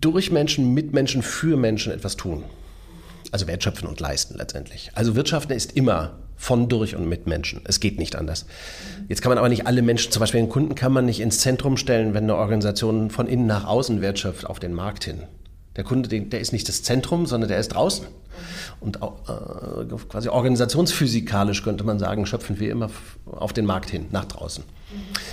durch 0.00 0.30
Menschen, 0.30 0.74
mit 0.74 0.92
Menschen, 0.92 1.22
für 1.22 1.56
Menschen 1.56 1.92
etwas 1.92 2.16
tun. 2.16 2.44
Also 3.30 3.46
wertschöpfen 3.46 3.88
und 3.88 3.98
leisten 3.98 4.36
letztendlich. 4.36 4.90
Also 4.94 5.16
Wirtschaften 5.16 5.52
ist 5.52 5.72
immer 5.72 6.18
von, 6.36 6.68
durch 6.68 6.96
und 6.96 7.08
mit 7.08 7.26
Menschen. 7.26 7.62
Es 7.64 7.80
geht 7.80 7.98
nicht 7.98 8.16
anders. 8.16 8.46
Jetzt 9.08 9.22
kann 9.22 9.30
man 9.30 9.38
aber 9.38 9.48
nicht 9.48 9.66
alle 9.66 9.80
Menschen, 9.80 10.10
zum 10.10 10.20
Beispiel 10.20 10.40
den 10.40 10.48
Kunden, 10.48 10.74
kann 10.74 10.92
man 10.92 11.06
nicht 11.06 11.20
ins 11.20 11.38
Zentrum 11.38 11.76
stellen, 11.76 12.14
wenn 12.14 12.24
eine 12.24 12.36
Organisation 12.36 13.10
von 13.10 13.26
innen 13.26 13.46
nach 13.46 13.64
außen 13.64 14.00
wertschöpft 14.00 14.46
auf 14.46 14.58
den 14.58 14.72
Markt 14.72 15.04
hin. 15.04 15.22
Der 15.76 15.84
Kunde, 15.84 16.08
der 16.08 16.40
ist 16.40 16.52
nicht 16.52 16.68
das 16.68 16.82
Zentrum, 16.82 17.26
sondern 17.26 17.48
der 17.48 17.58
ist 17.58 17.68
draußen. 17.68 18.06
Und 18.82 18.96
äh, 18.96 19.96
quasi 20.08 20.28
organisationsphysikalisch 20.28 21.62
könnte 21.62 21.84
man 21.84 22.00
sagen, 22.00 22.26
schöpfen 22.26 22.58
wir 22.58 22.70
immer 22.70 22.90
auf 23.26 23.52
den 23.52 23.64
Markt 23.64 23.90
hin, 23.90 24.06
nach 24.10 24.24
draußen. 24.24 24.64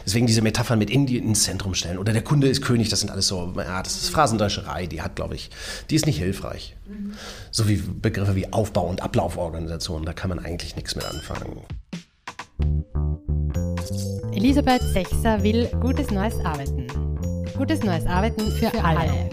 Deswegen 0.05 0.27
diese 0.27 0.41
Metaphern 0.41 0.77
mit 0.77 0.89
Indien 0.89 1.25
ins 1.25 1.43
Zentrum 1.43 1.73
stellen. 1.73 1.97
Oder 1.97 2.13
der 2.13 2.21
Kunde 2.21 2.47
ist 2.47 2.61
König, 2.61 2.89
das 2.89 2.99
sind 2.99 3.09
alles 3.09 3.27
so, 3.27 3.53
ja, 3.57 3.81
das 3.81 3.97
ist 3.97 4.09
Phrasendrescherei, 4.09 4.85
die 4.85 5.01
hat, 5.01 5.15
glaube 5.15 5.35
ich, 5.35 5.49
die 5.89 5.95
ist 5.95 6.05
nicht 6.05 6.19
hilfreich. 6.19 6.75
Mhm. 6.87 7.13
So 7.51 7.67
wie 7.67 7.77
Begriffe 7.77 8.35
wie 8.35 8.53
Aufbau- 8.53 8.87
und 8.87 9.01
Ablauforganisation, 9.01 10.05
da 10.05 10.13
kann 10.13 10.29
man 10.29 10.39
eigentlich 10.39 10.75
nichts 10.75 10.95
mit 10.95 11.05
anfangen. 11.05 11.63
Elisabeth 14.31 14.81
Sechser 14.93 15.41
will 15.43 15.67
gutes 15.81 16.11
neues 16.11 16.35
Arbeiten. 16.45 16.87
Gutes 17.57 17.83
neues 17.83 18.05
Arbeiten 18.05 18.51
für, 18.51 18.69
für 18.69 18.83
alle. 18.83 18.99
alle. 18.99 19.29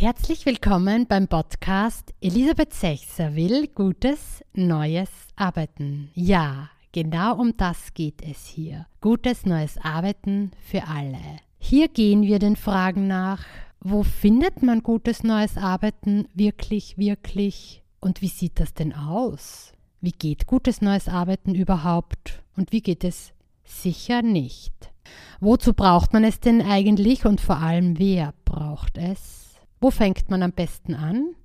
Herzlich 0.00 0.46
willkommen 0.46 1.08
beim 1.08 1.26
Podcast 1.26 2.14
Elisabeth 2.20 2.72
Sechser 2.72 3.34
will 3.34 3.66
gutes 3.66 4.44
neues 4.52 5.10
Arbeiten. 5.34 6.12
Ja, 6.14 6.70
genau 6.92 7.34
um 7.34 7.56
das 7.56 7.94
geht 7.94 8.22
es 8.22 8.46
hier. 8.46 8.86
Gutes 9.00 9.44
neues 9.44 9.76
Arbeiten 9.78 10.52
für 10.64 10.86
alle. 10.86 11.18
Hier 11.58 11.88
gehen 11.88 12.22
wir 12.22 12.38
den 12.38 12.54
Fragen 12.54 13.08
nach, 13.08 13.44
wo 13.80 14.04
findet 14.04 14.62
man 14.62 14.84
gutes 14.84 15.24
neues 15.24 15.56
Arbeiten 15.56 16.28
wirklich, 16.32 16.96
wirklich 16.96 17.82
und 17.98 18.22
wie 18.22 18.28
sieht 18.28 18.60
das 18.60 18.74
denn 18.74 18.92
aus? 18.94 19.72
Wie 20.00 20.12
geht 20.12 20.46
gutes 20.46 20.80
neues 20.80 21.08
Arbeiten 21.08 21.56
überhaupt 21.56 22.44
und 22.56 22.70
wie 22.70 22.82
geht 22.82 23.02
es 23.02 23.32
sicher 23.64 24.22
nicht? 24.22 24.92
Wozu 25.40 25.74
braucht 25.74 26.12
man 26.12 26.22
es 26.22 26.38
denn 26.38 26.62
eigentlich 26.62 27.26
und 27.26 27.40
vor 27.40 27.56
allem 27.56 27.98
wer 27.98 28.32
braucht 28.44 28.96
es? 28.96 29.47
Wo 29.80 29.90
fängt 29.92 30.28
man 30.28 30.42
am 30.42 30.52
besten 30.52 30.94
an? 30.94 31.36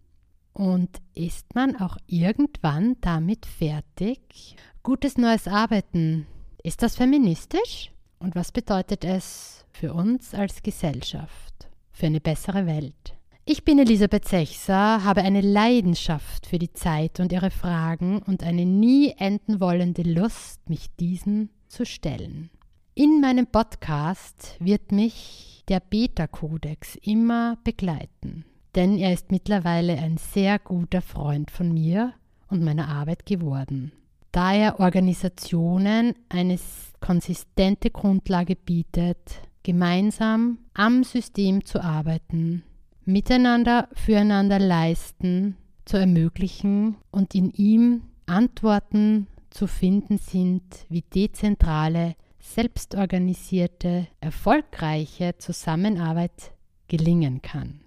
Und 0.54 0.90
ist 1.14 1.54
man 1.54 1.76
auch 1.76 1.98
irgendwann 2.08 2.96
damit 3.02 3.46
fertig? 3.46 4.56
Gutes 4.82 5.18
neues 5.18 5.48
Arbeiten. 5.48 6.26
Ist 6.64 6.82
das 6.82 6.96
feministisch? 6.96 7.92
Und 8.20 8.36
was 8.36 8.52
bedeutet 8.52 9.04
es 9.04 9.66
für 9.72 9.94
uns 9.94 10.34
als 10.34 10.64
Gesellschaft? 10.64 11.70
Für 11.92 12.08
eine 12.08 12.22
bessere 12.22 12.66
Welt? 12.66 13.16
Ich 13.46 13.66
bin 13.66 13.78
Elisabeth 13.78 14.28
Sechser, 14.28 15.04
habe 15.04 15.22
eine 15.22 15.42
Leidenschaft 15.42 16.48
für 16.48 16.58
die 16.58 16.72
Zeit 16.74 17.20
und 17.20 17.32
ihre 17.32 17.52
Fragen 17.52 18.22
und 18.22 18.42
eine 18.42 18.66
nie 18.66 19.14
enden 19.18 19.60
wollende 19.60 20.04
Lust, 20.04 20.70
mich 20.70 20.88
diesen 20.96 21.50
zu 21.68 21.86
stellen. 21.86 22.50
In 22.96 23.22
meinem 23.22 23.48
Podcast 23.48 24.56
wird 24.60 24.92
mich 24.92 25.53
der 25.70 25.80
Beta-Kodex 25.80 26.96
immer 26.96 27.58
begleiten, 27.64 28.46
denn 28.76 28.98
er 28.98 29.14
ist 29.14 29.32
mittlerweile 29.32 29.98
ein 29.98 30.18
sehr 30.18 30.60
guter 30.60 31.02
Freund 31.02 31.52
von 31.52 31.74
mir 31.74 32.14
und 32.50 32.64
meiner 32.64 32.88
Arbeit 32.90 33.26
geworden, 33.26 33.92
da 34.32 34.54
er 34.54 34.80
Organisationen 34.80 36.16
eine 36.30 36.60
konsistente 37.00 37.90
Grundlage 37.90 38.56
bietet, 38.56 39.42
gemeinsam 39.64 40.60
am 40.74 41.04
System 41.04 41.66
zu 41.66 41.82
arbeiten, 41.82 42.64
miteinander 43.06 43.90
füreinander 43.94 44.60
leisten, 44.60 45.58
zu 45.86 45.98
ermöglichen 45.98 46.96
und 47.12 47.36
in 47.36 47.52
ihm 47.52 48.04
Antworten 48.26 49.28
zu 49.50 49.68
finden 49.68 50.18
sind, 50.18 50.64
wie 50.90 51.02
dezentrale 51.02 52.16
selbstorganisierte, 52.44 54.08
erfolgreiche 54.20 55.38
Zusammenarbeit 55.38 56.52
gelingen 56.88 57.42
kann. 57.42 57.80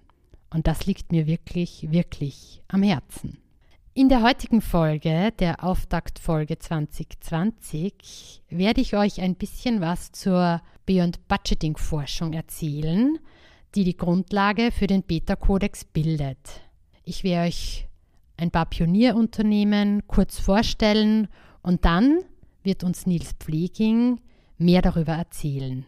Und 0.49 0.67
das 0.67 0.85
liegt 0.85 1.11
mir 1.11 1.27
wirklich, 1.27 1.91
wirklich 1.91 2.63
am 2.67 2.81
Herzen. 2.81 3.37
In 3.93 4.09
der 4.09 4.23
heutigen 4.23 4.61
Folge, 4.61 5.31
der 5.39 5.63
Auftaktfolge 5.63 6.57
2020, 6.57 8.43
werde 8.49 8.81
ich 8.81 8.95
euch 8.95 9.21
ein 9.21 9.35
bisschen 9.35 9.79
was 9.79 10.11
zur 10.11 10.61
Beyond 10.85 11.27
Budgeting 11.27 11.77
Forschung 11.77 12.33
erzählen, 12.33 13.17
die 13.75 13.83
die 13.83 13.97
Grundlage 13.97 14.71
für 14.71 14.87
den 14.87 15.03
Beta-Kodex 15.03 15.85
bildet. 15.85 16.61
Ich 17.03 17.23
werde 17.23 17.47
euch 17.47 17.87
ein 18.37 18.51
paar 18.51 18.65
Pionierunternehmen 18.65 20.05
kurz 20.07 20.39
vorstellen 20.39 21.27
und 21.61 21.85
dann 21.85 22.19
wird 22.63 22.83
uns 22.83 23.05
Nils 23.05 23.33
Pfleging 23.39 24.19
mehr 24.57 24.81
darüber 24.81 25.13
erzählen. 25.13 25.85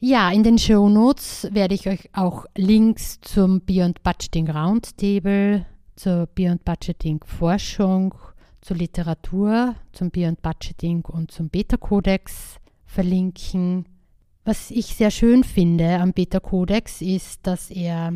Ja, 0.00 0.30
in 0.30 0.42
den 0.42 0.58
Show 0.58 0.88
Notes 0.88 1.48
werde 1.52 1.74
ich 1.74 1.88
euch 1.88 2.10
auch 2.12 2.44
Links 2.56 3.20
zum 3.22 3.62
Beyond 3.64 4.02
Budgeting 4.02 4.50
Roundtable, 4.50 5.64
zur 5.96 6.26
Beyond 6.34 6.64
Budgeting 6.64 7.24
Forschung, 7.24 8.14
zur 8.60 8.76
Literatur, 8.76 9.76
zum 9.92 10.10
Beyond 10.10 10.42
Budgeting 10.42 11.04
und 11.06 11.30
zum 11.30 11.48
Beta-Kodex 11.48 12.56
verlinken. 12.84 13.86
Was 14.44 14.70
ich 14.70 14.94
sehr 14.94 15.10
schön 15.10 15.42
finde 15.42 16.00
am 16.00 16.12
Beta-Kodex 16.12 17.00
ist, 17.00 17.46
dass 17.46 17.70
er 17.70 18.12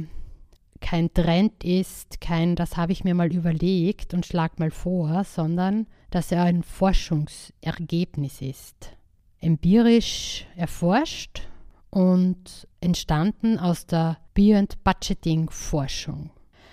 kein 0.80 1.12
Trend 1.14 1.64
ist, 1.64 2.20
kein, 2.20 2.54
das 2.54 2.76
habe 2.76 2.92
ich 2.92 3.02
mir 3.02 3.14
mal 3.14 3.32
überlegt 3.32 4.12
und 4.12 4.26
schlag 4.26 4.58
mal 4.58 4.70
vor, 4.70 5.24
sondern 5.24 5.86
dass 6.10 6.32
er 6.32 6.42
ein 6.44 6.62
Forschungsergebnis 6.62 8.42
ist 8.42 8.97
empirisch 9.40 10.46
erforscht 10.56 11.42
und 11.90 12.66
entstanden 12.80 13.58
aus 13.58 13.86
der 13.86 14.18
Beyond 14.34 14.82
Budgeting 14.84 15.48
Forschung. 15.50 16.30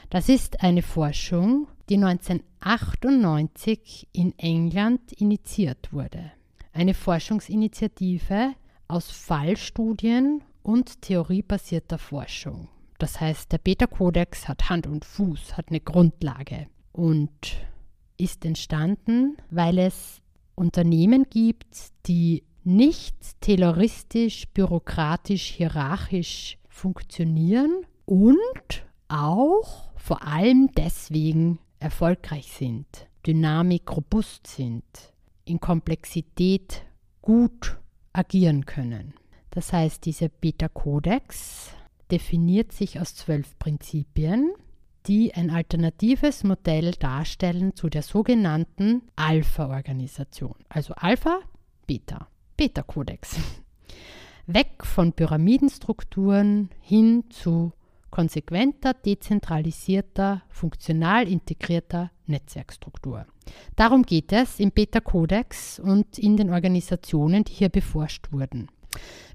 Das 0.09 0.27
ist 0.29 0.61
eine 0.61 0.81
Forschung, 0.81 1.67
die 1.89 1.95
1998 1.95 4.07
in 4.11 4.37
England 4.37 5.13
initiiert 5.13 5.93
wurde. 5.93 6.33
Eine 6.73 6.93
Forschungsinitiative 6.93 8.53
aus 8.87 9.09
Fallstudien 9.09 10.43
und 10.63 11.01
theoriebasierter 11.01 11.97
Forschung. 11.97 12.67
Das 12.97 13.19
heißt, 13.19 13.51
der 13.51 13.57
Beta-Kodex 13.57 14.47
hat 14.47 14.69
Hand 14.69 14.87
und 14.87 15.03
Fuß, 15.05 15.57
hat 15.57 15.67
eine 15.69 15.81
Grundlage 15.81 16.67
und 16.91 17.57
ist 18.17 18.45
entstanden, 18.45 19.37
weil 19.49 19.79
es 19.79 20.21
Unternehmen 20.55 21.25
gibt, 21.29 21.67
die 22.07 22.43
nicht 22.65 23.15
terroristisch, 23.41 24.47
bürokratisch, 24.49 25.45
hierarchisch 25.45 26.57
funktionieren 26.67 27.85
und 28.05 28.85
auch 29.07 29.91
vor 29.95 30.23
allem 30.23 30.69
deswegen 30.75 31.59
erfolgreich 31.79 32.51
sind, 32.51 32.85
Dynamik 33.25 33.95
robust 33.95 34.47
sind, 34.47 34.83
in 35.45 35.59
Komplexität 35.59 36.83
gut 37.21 37.77
agieren 38.13 38.65
können. 38.65 39.13
Das 39.51 39.71
heißt, 39.71 40.05
dieser 40.05 40.29
Beta-Kodex 40.29 41.71
definiert 42.11 42.71
sich 42.71 42.99
aus 42.99 43.15
zwölf 43.15 43.57
Prinzipien, 43.57 44.51
die 45.07 45.33
ein 45.33 45.49
alternatives 45.49 46.43
Modell 46.43 46.91
darstellen 46.91 47.75
zu 47.75 47.89
der 47.89 48.01
sogenannten 48.01 49.03
Alpha-Organisation. 49.15 50.55
Also 50.67 50.93
Alpha, 50.95 51.39
Beta. 51.85 52.27
Beta-Kodex. 52.57 53.35
Weg 54.47 54.85
von 54.85 55.11
Pyramidenstrukturen 55.11 56.69
hin 56.79 57.25
zu 57.29 57.73
konsequenter, 58.11 58.93
dezentralisierter, 58.93 60.41
funktional 60.47 61.27
integrierter 61.27 62.11
Netzwerkstruktur. 62.27 63.25
Darum 63.75 64.03
geht 64.03 64.31
es 64.31 64.61
im 64.61 64.71
Beta-Kodex 64.71 65.79
und 65.79 66.17
in 66.17 66.37
den 66.37 66.49
Organisationen, 66.49 67.43
die 67.43 67.51
hier 67.51 67.69
beforscht 67.69 68.31
wurden. 68.31 68.69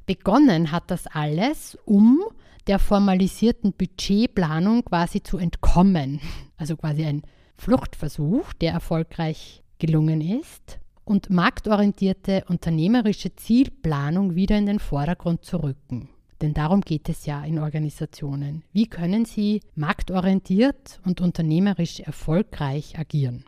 Begonnen 0.06 0.72
hat 0.72 0.90
das 0.90 1.06
alles, 1.06 1.76
um 1.84 2.22
der 2.68 2.78
formalisierten 2.78 3.74
Budgetplanung 3.74 4.82
quasi 4.86 5.22
zu 5.22 5.36
entkommen. 5.36 6.20
Also 6.56 6.76
quasi 6.76 7.04
ein 7.04 7.22
Fluchtversuch, 7.56 8.54
der 8.54 8.72
erfolgreich 8.72 9.62
gelungen 9.78 10.22
ist 10.22 10.80
und 11.10 11.28
marktorientierte 11.28 12.44
unternehmerische 12.46 13.34
Zielplanung 13.34 14.36
wieder 14.36 14.56
in 14.56 14.66
den 14.66 14.78
Vordergrund 14.78 15.44
zu 15.44 15.56
rücken. 15.56 16.08
Denn 16.40 16.54
darum 16.54 16.82
geht 16.82 17.08
es 17.08 17.26
ja 17.26 17.42
in 17.42 17.58
Organisationen. 17.58 18.62
Wie 18.72 18.86
können 18.86 19.24
sie 19.24 19.60
marktorientiert 19.74 21.00
und 21.04 21.20
unternehmerisch 21.20 21.98
erfolgreich 21.98 22.96
agieren? 22.96 23.44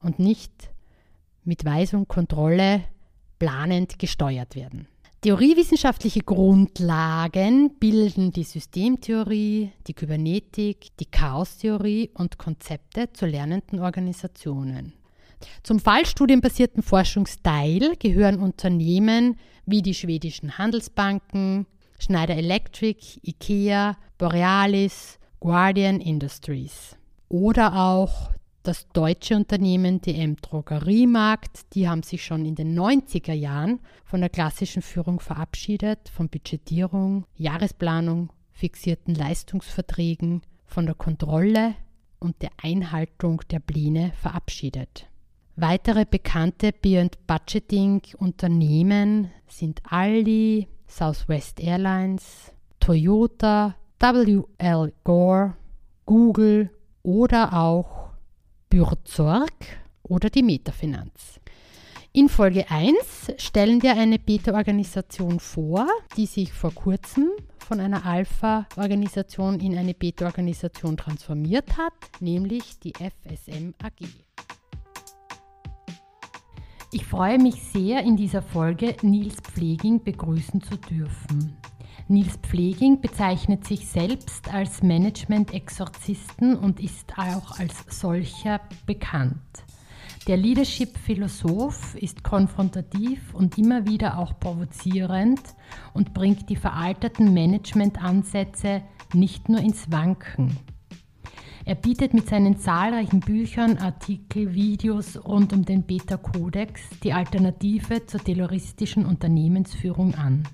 Und 0.00 0.20
nicht 0.20 0.70
mit 1.42 1.64
Weisung, 1.64 2.06
Kontrolle 2.06 2.84
planend 3.40 3.98
gesteuert 3.98 4.54
werden. 4.54 4.86
Theoriewissenschaftliche 5.22 6.20
Grundlagen 6.20 7.78
bilden 7.80 8.30
die 8.30 8.44
Systemtheorie, 8.44 9.72
die 9.88 9.94
Kybernetik, 9.94 10.96
die 11.00 11.06
Chaostheorie 11.06 12.10
und 12.14 12.38
Konzepte 12.38 13.12
zu 13.12 13.26
lernenden 13.26 13.80
Organisationen. 13.80 14.92
Zum 15.62 15.78
fallstudienbasierten 15.78 16.82
Forschungsteil 16.82 17.96
gehören 17.98 18.40
Unternehmen 18.40 19.38
wie 19.66 19.82
die 19.82 19.94
schwedischen 19.94 20.58
Handelsbanken, 20.58 21.66
Schneider 21.98 22.36
Electric, 22.36 23.20
IKEA, 23.22 23.96
Borealis, 24.18 25.18
Guardian 25.38 26.00
Industries. 26.00 26.96
Oder 27.28 27.76
auch 27.76 28.30
das 28.62 28.88
deutsche 28.92 29.36
Unternehmen 29.36 30.00
DM 30.00 30.36
Drogeriemarkt, 30.36 31.74
die 31.74 31.88
haben 31.88 32.02
sich 32.02 32.24
schon 32.24 32.44
in 32.44 32.54
den 32.54 32.78
90er 32.78 33.32
Jahren 33.32 33.80
von 34.04 34.20
der 34.20 34.28
klassischen 34.28 34.82
Führung 34.82 35.20
verabschiedet, 35.20 36.10
von 36.10 36.28
Budgetierung, 36.28 37.24
Jahresplanung, 37.36 38.30
fixierten 38.50 39.14
Leistungsverträgen, 39.14 40.42
von 40.66 40.86
der 40.86 40.94
Kontrolle 40.94 41.74
und 42.18 42.42
der 42.42 42.50
Einhaltung 42.62 43.42
der 43.50 43.60
Pläne 43.60 44.12
verabschiedet. 44.20 45.09
Weitere 45.62 46.06
bekannte 46.06 46.72
Beyond 46.72 47.26
Budgeting 47.26 48.00
Unternehmen 48.16 49.30
sind 49.46 49.82
Aldi, 49.84 50.68
Southwest 50.86 51.60
Airlines, 51.60 52.50
Toyota, 52.78 53.76
WL 53.98 54.92
Gore, 55.04 55.54
Google 56.06 56.70
oder 57.02 57.52
auch 57.52 58.08
Bürzorg 58.70 59.52
oder 60.02 60.30
die 60.30 60.42
Metafinanz. 60.42 61.38
In 62.14 62.30
Folge 62.30 62.70
1 62.70 63.34
stellen 63.36 63.82
wir 63.82 63.98
eine 63.98 64.18
Beta-Organisation 64.18 65.40
vor, 65.40 65.86
die 66.16 66.24
sich 66.24 66.54
vor 66.54 66.72
kurzem 66.72 67.28
von 67.58 67.80
einer 67.80 68.06
Alpha-Organisation 68.06 69.60
in 69.60 69.76
eine 69.76 69.92
Beta-Organisation 69.92 70.96
transformiert 70.96 71.76
hat, 71.76 71.92
nämlich 72.20 72.78
die 72.78 72.94
FSM 72.94 73.74
AG. 73.82 74.29
Ich 76.92 77.06
freue 77.06 77.38
mich 77.38 77.62
sehr, 77.62 78.02
in 78.02 78.16
dieser 78.16 78.42
Folge 78.42 78.96
Nils 79.02 79.36
Pfleging 79.36 80.02
begrüßen 80.02 80.60
zu 80.60 80.76
dürfen. 80.76 81.56
Nils 82.08 82.36
Pfleging 82.38 83.00
bezeichnet 83.00 83.64
sich 83.64 83.86
selbst 83.86 84.52
als 84.52 84.82
Management-Exorzisten 84.82 86.56
und 86.56 86.80
ist 86.80 87.16
auch 87.16 87.60
als 87.60 87.84
solcher 87.88 88.60
bekannt. 88.86 89.38
Der 90.26 90.36
Leadership-Philosoph 90.36 91.94
ist 91.94 92.24
konfrontativ 92.24 93.34
und 93.34 93.56
immer 93.56 93.86
wieder 93.86 94.18
auch 94.18 94.40
provozierend 94.40 95.40
und 95.94 96.12
bringt 96.12 96.50
die 96.50 96.56
veralterten 96.56 97.32
Management-Ansätze 97.32 98.82
nicht 99.14 99.48
nur 99.48 99.60
ins 99.60 99.92
Wanken. 99.92 100.56
Er 101.70 101.76
bietet 101.76 102.14
mit 102.14 102.28
seinen 102.28 102.58
zahlreichen 102.58 103.20
Büchern, 103.20 103.78
Artikel, 103.78 104.54
Videos 104.54 105.16
rund 105.24 105.52
um 105.52 105.64
den 105.64 105.84
Beta-Kodex 105.84 106.80
die 107.04 107.12
Alternative 107.12 108.04
zur 108.06 108.18
terroristischen 108.18 109.06
Unternehmensführung 109.06 110.16
an. 110.16 110.48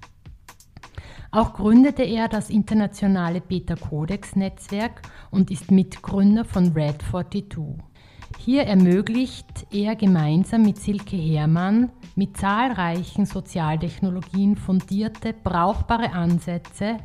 Auch 1.31 1.55
gründete 1.55 2.03
er 2.03 2.29
das 2.29 2.51
internationale 2.51 3.41
Beta-Codex-Netzwerk 3.41 5.01
und 5.31 5.51
ist 5.51 5.71
Mitgründer 5.71 6.45
von 6.45 6.73
Red 6.73 7.01
42. 7.01 7.47
Hier 8.37 8.65
ermöglicht 8.65 9.67
er 9.73 9.97
gemeinsam 9.97 10.65
mit 10.65 10.77
Silke 10.77 11.17
Hermann 11.17 11.93
mit 12.15 12.37
zahlreichen 12.37 13.25
Sozialtechnologien 13.25 14.55
fundierte, 14.55 15.33
brauchbare 15.33 16.13
Ansätze, 16.13 16.99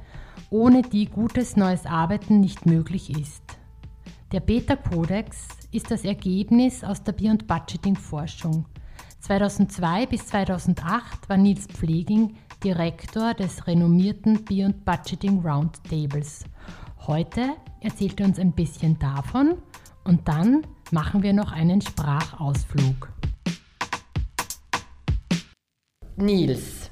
ohne 0.50 0.82
die 0.82 1.06
gutes 1.06 1.56
neues 1.56 1.86
Arbeiten 1.86 2.42
nicht 2.42 2.66
möglich 2.66 3.10
ist. 3.18 3.61
Der 4.32 4.40
Beta-Codex 4.40 5.50
ist 5.74 5.92
das 5.92 6.06
Ergebnis 6.06 6.86
aus 6.86 7.04
der 7.04 7.12
Beyond 7.12 7.48
Budgeting-Forschung. 7.48 8.66
2002 9.20 10.06
bis 10.06 10.26
2008 10.28 11.28
war 11.28 11.36
Nils 11.36 11.68
Pfleging 11.68 12.38
Direktor 12.64 13.34
des 13.34 13.68
renommierten 13.68 14.46
Beyond 14.46 14.86
Budgeting 14.86 15.42
Roundtables. 15.42 16.46
Heute 17.08 17.42
erzählt 17.82 18.22
er 18.22 18.28
uns 18.28 18.40
ein 18.40 18.54
bisschen 18.54 18.98
davon 19.00 19.58
und 20.06 20.26
dann 20.30 20.66
machen 20.92 21.24
wir 21.24 21.34
noch 21.34 21.52
einen 21.52 21.82
Sprachausflug. 21.82 23.12
Nils, 26.16 26.90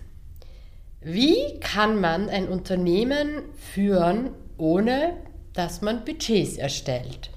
wie 1.00 1.58
kann 1.62 2.02
man 2.02 2.28
ein 2.28 2.50
Unternehmen 2.50 3.44
führen, 3.56 4.32
ohne 4.58 5.29
dass 5.60 5.82
man 5.82 6.06
Budgets 6.06 6.56
erstellt? 6.56 7.32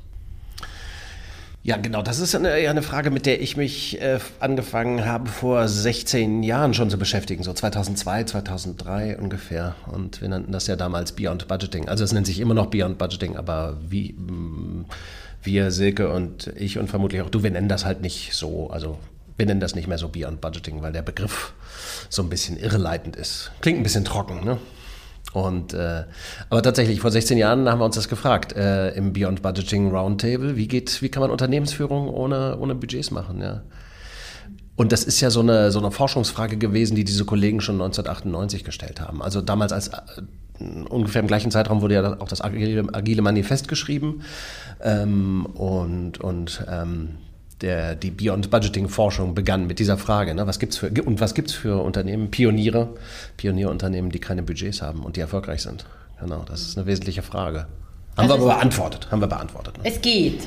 Ja, 1.65 1.77
genau. 1.77 2.03
Das 2.03 2.21
ist 2.21 2.37
eine, 2.37 2.53
eine 2.53 2.83
Frage, 2.83 3.11
mit 3.11 3.27
der 3.27 3.41
ich 3.41 3.57
mich 3.57 4.01
äh, 4.01 4.21
angefangen 4.39 5.05
habe, 5.05 5.29
vor 5.29 5.67
16 5.67 6.45
Jahren 6.45 6.73
schon 6.73 6.89
zu 6.89 6.99
beschäftigen, 6.99 7.43
so 7.43 7.53
2002, 7.53 8.25
2003 8.25 9.19
ungefähr. 9.19 9.75
Und 9.91 10.21
wir 10.21 10.29
nannten 10.29 10.53
das 10.53 10.69
ja 10.69 10.77
damals 10.77 11.13
Beyond 11.13 11.49
Budgeting. 11.49 11.89
Also 11.89 12.05
es 12.05 12.13
nennt 12.13 12.29
sich 12.29 12.39
immer 12.39 12.55
noch 12.55 12.67
Beyond 12.67 12.97
Budgeting, 12.97 13.37
aber 13.37 13.77
wie 13.89 14.13
mm, 14.13 14.85
wir, 15.43 15.73
Silke 15.73 16.13
und 16.13 16.47
ich 16.57 16.79
und 16.79 16.89
vermutlich 16.89 17.23
auch 17.23 17.31
du, 17.31 17.43
wir 17.43 17.51
nennen 17.51 17.69
das 17.69 17.85
halt 17.85 18.03
nicht 18.03 18.35
so. 18.35 18.71
Also 18.71 18.99
wir 19.37 19.47
nennen 19.47 19.61
das 19.61 19.75
nicht 19.75 19.89
mehr 19.89 19.99
so 19.99 20.09
Beyond 20.09 20.41
Budgeting, 20.41 20.81
weil 20.81 20.93
der 20.93 21.03
Begriff 21.03 21.55
so 22.09 22.23
ein 22.23 22.29
bisschen 22.29 22.57
irreleitend 22.57 23.17
ist. 23.17 23.51
Klingt 23.61 23.81
ein 23.81 23.83
bisschen 23.83 24.05
trocken, 24.05 24.45
ne? 24.45 24.59
Und, 25.33 25.73
äh, 25.73 26.05
aber 26.51 26.63
tatsächlich, 26.63 27.01
vor 27.01 27.11
16 27.11 27.39
Jahren 27.39 27.69
haben 27.69 27.81
wir 27.81 27.87
uns 27.87 27.97
das 27.97 28.09
gefragt 28.09 28.55
äh, 28.55 28.91
im 28.91 29.13
Beyond 29.13 29.43
Budgeting 29.43 29.91
Roundtable. 29.91 30.57
Wie, 30.57 30.69
geht, 30.69 31.01
wie 31.01 31.09
kann 31.09 31.23
man 31.23 31.31
Unternehmensführung 31.31 32.09
ohne, 32.09 32.59
ohne 32.59 32.75
Budgets 32.75 33.11
machen? 33.11 33.41
Ja? 33.41 33.63
Und 34.77 34.93
das 34.93 35.05
ist 35.05 35.21
ja 35.21 35.31
so 35.31 35.41
eine, 35.41 35.71
so 35.71 35.79
eine 35.79 35.91
Forschungsfrage 35.91 36.57
gewesen, 36.59 36.97
die 36.97 37.05
diese 37.05 37.25
Kollegen 37.25 37.61
schon 37.61 37.77
1998 37.77 38.65
gestellt 38.65 39.01
haben. 39.01 39.23
Also 39.23 39.41
damals 39.41 39.73
als 39.73 39.89
äh, 39.89 40.01
ungefähr 40.89 41.23
im 41.23 41.29
gleichen 41.29 41.51
Zeitraum 41.51 41.81
wurde 41.81 41.95
ja 41.95 42.21
auch 42.21 42.29
das 42.29 42.43
Agile, 42.43 42.85
Agile 42.93 43.23
Manifest 43.23 43.69
geschrieben. 43.69 44.23
Ähm, 44.83 45.47
und 45.47 46.21
und 46.21 46.65
ähm, 46.71 47.19
der, 47.63 47.95
die 47.95 48.11
Beyond 48.11 48.51
Budgeting 48.51 48.89
Forschung 48.89 49.35
begann 49.35 49.67
mit 49.67 49.79
dieser 49.79 49.97
Frage. 49.97 50.35
Ne? 50.35 50.47
Was 50.47 50.59
gibt's 50.59 50.77
für, 50.77 50.91
und 51.05 51.21
was 51.21 51.35
gibt 51.35 51.51
es 51.51 51.55
für 51.55 51.83
Unternehmen, 51.83 52.31
Pioniere, 52.31 52.89
Pionierunternehmen, 53.37 54.11
die 54.11 54.19
keine 54.19 54.43
Budgets 54.43 54.83
haben 54.83 55.05
und 55.05 55.17
die 55.17 55.21
erfolgreich 55.21 55.63
sind? 55.63 55.87
Genau, 56.21 56.45
das 56.47 56.63
ist 56.63 56.77
eine 56.77 56.87
wesentliche 56.87 57.23
Frage. 57.23 57.67
Haben 58.17 58.31
also 58.31 58.35
wir 58.35 58.35
aber 58.35 58.55
beantwortet. 58.57 59.11
Haben 59.11 59.21
wir 59.21 59.29
beantwortet. 59.29 59.79
Ne? 59.79 59.85
Es 59.85 60.01
geht. 60.03 60.41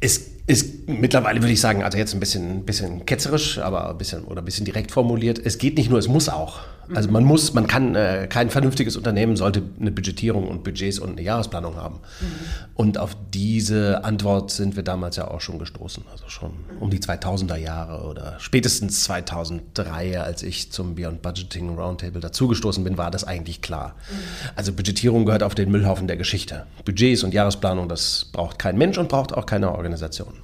Es 0.00 0.30
ist 0.46 0.88
mittlerweile, 0.88 1.40
würde 1.40 1.52
ich 1.52 1.60
sagen, 1.60 1.82
also 1.82 1.98
jetzt 1.98 2.14
ein 2.14 2.20
bisschen, 2.20 2.64
bisschen 2.64 3.06
ketzerisch, 3.06 3.58
aber 3.58 3.90
ein 3.90 3.98
bisschen 3.98 4.24
oder 4.24 4.42
ein 4.42 4.44
bisschen 4.44 4.64
direkt 4.64 4.90
formuliert. 4.90 5.40
Es 5.44 5.58
geht 5.58 5.76
nicht 5.76 5.90
nur, 5.90 5.98
es 5.98 6.08
muss 6.08 6.28
auch. 6.28 6.60
Also 6.94 7.10
man 7.10 7.24
muss, 7.24 7.54
man 7.54 7.66
kann, 7.66 7.94
äh, 7.94 8.26
kein 8.28 8.50
vernünftiges 8.50 8.96
Unternehmen 8.96 9.36
sollte 9.36 9.62
eine 9.80 9.90
Budgetierung 9.90 10.48
und 10.48 10.64
Budgets 10.64 10.98
und 10.98 11.10
eine 11.10 11.22
Jahresplanung 11.22 11.76
haben. 11.76 11.96
Mhm. 11.96 12.26
Und 12.74 12.98
auf 12.98 13.16
diese 13.32 14.04
Antwort 14.04 14.50
sind 14.50 14.76
wir 14.76 14.82
damals 14.82 15.16
ja 15.16 15.28
auch 15.28 15.40
schon 15.40 15.58
gestoßen. 15.58 16.04
Also 16.10 16.28
schon 16.28 16.52
um 16.80 16.90
die 16.90 16.98
2000er 16.98 17.56
Jahre 17.56 18.04
oder 18.04 18.36
spätestens 18.38 19.04
2003, 19.04 20.20
als 20.20 20.42
ich 20.42 20.72
zum 20.72 20.94
Beyond 20.94 21.22
Budgeting 21.22 21.76
Roundtable 21.78 22.20
dazugestoßen 22.20 22.82
bin, 22.84 22.98
war 22.98 23.10
das 23.10 23.24
eigentlich 23.24 23.62
klar. 23.62 23.94
Mhm. 24.10 24.14
Also 24.56 24.72
Budgetierung 24.72 25.24
gehört 25.24 25.42
auf 25.42 25.54
den 25.54 25.70
Müllhaufen 25.70 26.06
der 26.06 26.16
Geschichte. 26.16 26.66
Budgets 26.84 27.22
und 27.22 27.34
Jahresplanung, 27.34 27.88
das 27.88 28.26
braucht 28.32 28.58
kein 28.58 28.76
Mensch 28.76 28.98
und 28.98 29.08
braucht 29.08 29.32
auch 29.34 29.46
keine 29.46 29.72
Organisation. 29.72 30.34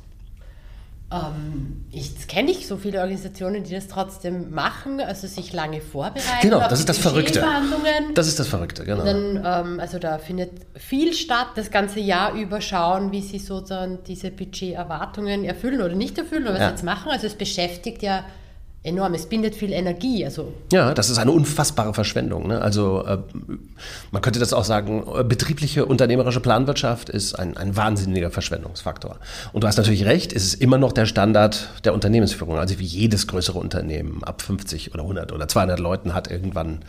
Ähm, 1.10 1.86
ich 1.90 2.28
kenne 2.28 2.48
nicht 2.48 2.66
so 2.66 2.76
viele 2.76 3.00
Organisationen, 3.00 3.64
die 3.64 3.72
das 3.74 3.88
trotzdem 3.88 4.50
machen, 4.52 5.00
also 5.00 5.26
sich 5.26 5.54
lange 5.54 5.80
vorbereiten. 5.80 6.42
Genau, 6.42 6.60
das 6.60 6.80
ist 6.80 6.88
das 6.88 6.98
Verrückte. 6.98 7.42
Das 8.14 8.26
ist 8.26 8.38
das 8.38 8.46
Verrückte, 8.46 8.84
genau. 8.84 9.04
Dann, 9.04 9.36
ähm, 9.36 9.80
also 9.80 9.98
da 9.98 10.18
findet 10.18 10.50
viel 10.76 11.14
statt, 11.14 11.48
das 11.54 11.70
ganze 11.70 12.00
Jahr 12.00 12.34
über 12.34 12.60
schauen, 12.60 13.10
wie 13.10 13.22
sie 13.22 13.38
sozusagen 13.38 14.00
diese 14.06 14.30
Budgeterwartungen 14.30 15.44
erfüllen 15.44 15.80
oder 15.80 15.94
nicht 15.94 16.18
erfüllen 16.18 16.42
oder 16.42 16.52
was 16.52 16.60
ja. 16.60 16.66
sie 16.66 16.72
jetzt 16.72 16.84
machen. 16.84 17.10
Also 17.10 17.26
es 17.26 17.34
beschäftigt 17.34 18.02
ja 18.02 18.24
enorm. 18.82 19.14
Es 19.14 19.26
bindet 19.26 19.54
viel 19.54 19.73
Energie. 19.73 20.25
Also. 20.25 20.52
Ja, 20.73 20.94
das 20.94 21.11
ist 21.11 21.18
eine 21.18 21.32
unfassbare 21.32 21.94
Verschwendung. 21.94 22.49
Ne? 22.49 22.61
Also 22.61 23.04
äh, 23.04 23.18
man 24.11 24.23
könnte 24.23 24.38
das 24.38 24.52
auch 24.52 24.64
sagen, 24.64 25.04
äh, 25.14 25.25
betriebliche 25.25 25.87
unternehmerische 25.87 26.40
Planwirtschaft 26.40 27.08
ist 27.08 27.35
ein, 27.35 27.56
ein 27.56 27.76
wahnsinniger 27.76 28.30
Verschwendungsfaktor. 28.30 29.16
Und 29.52 29.64
du 29.64 29.68
hast 29.68 29.76
natürlich 29.76 30.04
recht, 30.04 30.32
es 30.32 30.44
ist 30.44 30.54
immer 30.54 30.78
noch 30.78 30.92
der 30.92 31.06
Standard 31.06 31.68
der 31.85 31.94
Unternehmensführung. 31.94 32.58
Also 32.58 32.78
wie 32.78 32.85
jedes 32.85 33.26
größere 33.26 33.58
Unternehmen 33.58 34.23
ab 34.25 34.42
50 34.42 34.94
oder 34.94 35.02
100 35.02 35.32
oder 35.32 35.49
200 35.49 35.78
Leuten 35.78 36.14
hat 36.14 36.30
irgendwann 36.30 36.80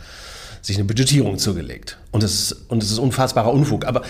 sich 0.62 0.76
eine 0.76 0.84
Budgetierung 0.84 1.38
zugelegt. 1.38 1.98
Und 2.10 2.22
es, 2.22 2.52
und 2.68 2.82
es 2.82 2.90
ist 2.90 2.98
unfassbarer 2.98 3.52
Unfug. 3.52 3.86
Aber 3.86 4.02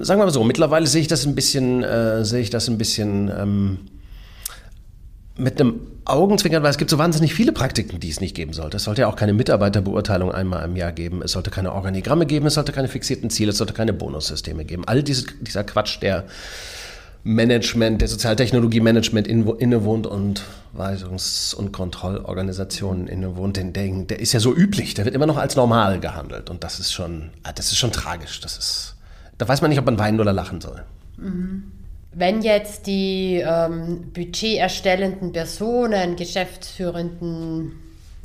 sagen 0.00 0.20
wir 0.20 0.26
mal 0.26 0.30
so, 0.32 0.44
mittlerweile 0.44 0.86
sehe 0.86 1.00
ich 1.00 1.08
das 1.08 1.24
ein 1.24 1.34
bisschen, 1.34 1.82
äh, 1.82 2.24
sehe 2.24 2.40
ich 2.40 2.50
das 2.50 2.68
ein 2.68 2.78
bisschen... 2.78 3.30
Ähm, 3.36 3.78
mit 5.36 5.60
einem 5.60 5.80
Augenzwinkern, 6.04 6.62
weil 6.62 6.70
es 6.70 6.78
gibt 6.78 6.90
so 6.90 6.98
wahnsinnig 6.98 7.34
viele 7.34 7.52
Praktiken, 7.52 7.98
die 7.98 8.10
es 8.10 8.20
nicht 8.20 8.36
geben 8.36 8.52
sollte. 8.52 8.76
Es 8.76 8.84
sollte 8.84 9.02
ja 9.02 9.08
auch 9.08 9.16
keine 9.16 9.32
Mitarbeiterbeurteilung 9.32 10.30
einmal 10.30 10.64
im 10.64 10.76
Jahr 10.76 10.92
geben. 10.92 11.22
Es 11.22 11.32
sollte 11.32 11.50
keine 11.50 11.72
Organigramme 11.72 12.26
geben. 12.26 12.46
Es 12.46 12.54
sollte 12.54 12.72
keine 12.72 12.88
fixierten 12.88 13.30
Ziele. 13.30 13.50
Es 13.50 13.58
sollte 13.58 13.72
keine 13.72 13.92
Bonussysteme 13.92 14.64
geben. 14.64 14.84
All 14.86 15.02
diese, 15.02 15.26
dieser 15.40 15.64
Quatsch, 15.64 16.00
der 16.02 16.24
Management, 17.24 18.00
der 18.00 18.08
Sozialtechnologie-Management 18.08 19.26
innewohnt 19.26 20.06
und 20.06 20.42
Weisungs- 20.76 21.54
und 21.54 21.72
Kontrollorganisationen 21.72 23.08
innewohnt, 23.08 23.56
den 23.56 23.72
Dingen, 23.72 24.06
der 24.06 24.20
ist 24.20 24.34
ja 24.34 24.40
so 24.40 24.54
üblich. 24.54 24.94
Der 24.94 25.04
wird 25.04 25.14
immer 25.14 25.26
noch 25.26 25.38
als 25.38 25.56
normal 25.56 25.98
gehandelt. 25.98 26.48
Und 26.48 26.62
das 26.62 26.78
ist 26.78 26.92
schon, 26.92 27.30
ah, 27.42 27.52
das 27.52 27.72
ist 27.72 27.78
schon 27.78 27.92
tragisch. 27.92 28.40
Das 28.40 28.56
ist, 28.56 28.94
da 29.38 29.48
weiß 29.48 29.62
man 29.62 29.70
nicht, 29.70 29.80
ob 29.80 29.86
man 29.86 29.98
weinen 29.98 30.20
oder 30.20 30.32
lachen 30.32 30.60
soll. 30.60 30.84
Mhm 31.16 31.73
wenn 32.16 32.42
jetzt 32.42 32.86
die 32.86 33.42
ähm, 33.44 34.10
budgeterstellenden 34.12 35.32
Personen, 35.32 36.16
geschäftsführenden 36.16 37.72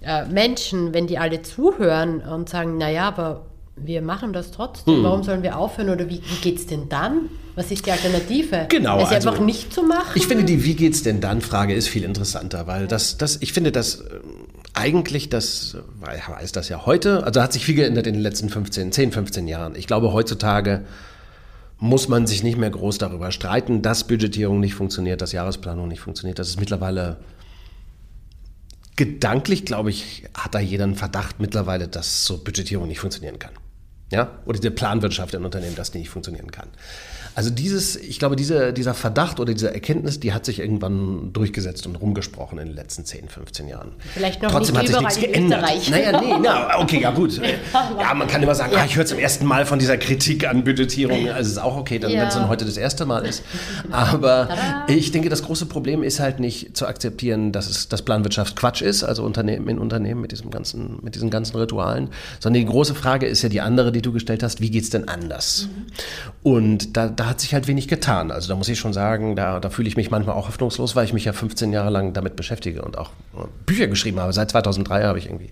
äh, 0.02 0.26
Menschen, 0.26 0.94
wenn 0.94 1.08
die 1.08 1.18
alle 1.18 1.42
zuhören 1.42 2.22
und 2.22 2.50
sagen, 2.50 2.78
naja, 2.78 3.08
aber 3.08 3.46
wir 3.76 4.02
machen 4.02 4.34
das 4.34 4.52
trotzdem, 4.52 4.98
hm. 4.98 5.04
warum 5.04 5.24
sollen 5.24 5.44
wir 5.44 5.58
aufhören 5.58 5.90
oder 5.90 6.10
wie, 6.10 6.22
wie 6.22 6.42
geht 6.42 6.58
es 6.58 6.68
denn 6.68 6.90
dann? 6.90 7.30
Was 7.56 7.72
ist 7.72 7.86
die 7.86 7.92
Alternative? 7.92 8.68
Genau. 8.70 9.02
Es 9.02 9.12
also, 9.12 9.30
einfach 9.30 9.44
nicht 9.44 9.74
zu 9.74 9.84
machen? 9.84 10.12
Ich 10.16 10.28
finde, 10.28 10.46
die 10.46 10.64
Wie 10.64 10.76
geht's 10.76 11.04
denn 11.04 11.20
dann 11.20 11.42
Frage 11.42 11.74
ist 11.74 11.88
viel 11.88 12.04
interessanter, 12.04 12.68
weil 12.68 12.88
das, 12.88 13.18
das, 13.18 13.38
ich 13.42 13.54
finde, 13.54 13.72
dass 13.72 14.02
äh, 14.02 14.20
eigentlich 14.74 15.30
das, 15.30 15.78
weil 16.00 16.22
weiß 16.26 16.52
das 16.52 16.70
ja 16.70 16.86
heute, 16.86 17.24
also 17.24 17.42
hat 17.42 17.54
sich 17.54 17.66
viel 17.66 17.76
geändert 17.76 18.08
in 18.08 18.14
den 18.14 18.22
letzten 18.22 18.50
15, 18.50 18.92
10, 18.92 19.12
15 19.12 19.48
Jahren. 19.48 19.76
Ich 19.76 19.88
glaube, 19.88 20.14
heutzutage 20.14 20.86
muss 21.80 22.10
man 22.10 22.28
sich 22.28 22.44
nicht 22.44 22.58
mehr 22.58 22.70
groß 22.70 22.98
darüber 22.98 23.32
streiten, 23.32 23.82
dass 23.82 24.06
Budgetierung 24.06 24.60
nicht 24.60 24.74
funktioniert, 24.74 25.22
dass 25.22 25.32
Jahresplanung 25.32 25.88
nicht 25.88 26.02
funktioniert. 26.02 26.38
Das 26.38 26.50
ist 26.50 26.60
mittlerweile 26.60 27.18
gedanklich, 28.98 29.64
glaube 29.64 29.90
ich, 29.90 30.26
hat 30.34 30.54
da 30.54 30.60
jeder 30.60 30.84
einen 30.84 30.96
Verdacht 30.96 31.40
mittlerweile, 31.40 31.88
dass 31.88 32.26
so 32.26 32.44
Budgetierung 32.44 32.88
nicht 32.88 33.00
funktionieren 33.00 33.40
kann. 33.40 33.54
Ja? 34.12 34.40
Oder 34.46 34.60
diese 34.60 34.72
Planwirtschaft 34.72 35.34
in 35.34 35.46
Unternehmen, 35.46 35.76
dass 35.76 35.92
die 35.92 36.00
nicht 36.00 36.10
funktionieren 36.10 36.52
kann. 36.52 36.68
Also 37.40 37.52
dieses, 37.52 37.96
ich 37.96 38.20
glaube, 38.20 38.36
diese, 38.36 38.74
dieser 38.74 38.94
Verdacht 38.94 39.40
oder 39.40 39.54
diese 39.54 39.74
Erkenntnis, 39.74 40.20
die 40.20 40.34
hat 40.34 40.44
sich 40.44 40.60
irgendwann 40.60 41.32
durchgesetzt 41.32 41.88
und 41.88 41.96
rumgesprochen 41.96 42.60
in 42.60 42.68
den 42.68 42.76
letzten 42.76 43.06
10, 43.06 43.30
15 43.30 43.70
Jahren. 43.70 43.94
Vielleicht 44.14 44.42
noch 44.42 44.52
Trotzdem 44.52 44.76
nicht 44.76 44.94
hat 44.94 45.14
sich 45.14 45.22
nichts 45.22 45.34
geändert. 45.34 45.62
Naja, 45.90 46.20
nee, 46.20 46.34
na, 46.44 46.78
okay, 46.80 47.00
ja 47.00 47.12
gut. 47.12 47.40
Ja, 48.00 48.14
man 48.14 48.28
kann 48.28 48.44
immer 48.44 48.56
sagen, 48.56 48.74
ja. 48.74 48.80
ah, 48.80 48.86
ich 48.86 48.96
höre 48.98 49.06
zum 49.06 49.20
ersten 49.20 49.46
Mal 49.46 49.66
von 49.66 49.80
dieser 49.80 49.98
Kritik 49.98 50.48
an 50.48 50.64
Budgetierung. 50.66 51.30
Also 51.30 51.42
es 51.42 51.48
ist 51.54 51.58
auch 51.60 51.78
okay, 51.78 51.98
dann, 52.00 52.12
ja. 52.12 52.22
wenn 52.22 52.28
es 52.28 52.34
dann 52.34 52.50
heute 52.50 52.66
das 52.66 52.76
erste 52.76 53.06
Mal 53.06 53.26
ist. 53.26 53.44
Aber 53.90 54.48
Tada. 54.48 54.86
ich 54.88 55.12
denke, 55.12 55.30
das 55.30 55.44
große 55.44 55.66
Problem 55.66 56.04
ist 56.04 56.20
halt 56.20 56.40
nicht 56.40 56.76
zu 56.76 56.88
akzeptieren, 56.88 57.52
dass 57.52 57.70
es 57.70 57.88
dass 57.88 58.02
Planwirtschaft 58.02 58.56
Quatsch 58.58 58.82
ist, 58.82 59.04
also 59.04 59.24
Unternehmen 59.24 59.70
in 59.70 59.80
Unternehmen 59.80 60.20
mit 60.20 60.32
diesem 60.32 60.52
ganzen, 60.52 61.00
mit 61.04 61.16
diesen 61.16 61.30
ganzen 61.30 61.56
Ritualen, 61.56 62.10
sondern 62.40 62.62
die 62.62 62.70
große 62.70 62.96
Frage 62.96 63.28
ist 63.28 63.42
ja 63.44 63.50
die 63.50 63.62
andere, 63.62 63.94
die 63.94 64.02
du 64.02 64.12
gestellt 64.12 64.44
hast, 64.44 64.60
wie 64.60 64.72
geht 64.72 64.84
es 64.84 64.90
denn 64.90 65.08
anders? 65.08 65.70
Mhm. 65.72 65.86
Und 66.44 66.98
da, 66.98 67.08
da 67.08 67.29
hat 67.30 67.40
sich 67.40 67.54
halt 67.54 67.68
wenig 67.68 67.88
getan. 67.88 68.32
Also 68.32 68.50
da 68.50 68.56
muss 68.56 68.68
ich 68.70 68.80
schon 68.80 68.94
sagen, 68.94 69.36
da, 69.36 69.60
da 69.60 69.70
fühle 69.70 69.88
ich 69.88 69.96
mich 69.96 70.12
manchmal 70.12 70.36
auch 70.36 70.48
hoffnungslos, 70.48 70.96
weil 70.96 71.06
ich 71.06 71.14
mich 71.14 71.26
ja 71.26 71.34
15 71.34 71.72
Jahre 71.72 71.90
lang 71.90 72.14
damit 72.14 72.36
beschäftige 72.36 72.82
und 72.82 72.98
auch 72.98 73.12
äh, 73.36 73.46
Bücher 73.66 73.88
geschrieben 73.88 74.20
habe. 74.20 74.34
Seit 74.34 74.52
2003 74.52 75.04
habe 75.04 75.20
ich 75.20 75.28
irgendwie 75.28 75.52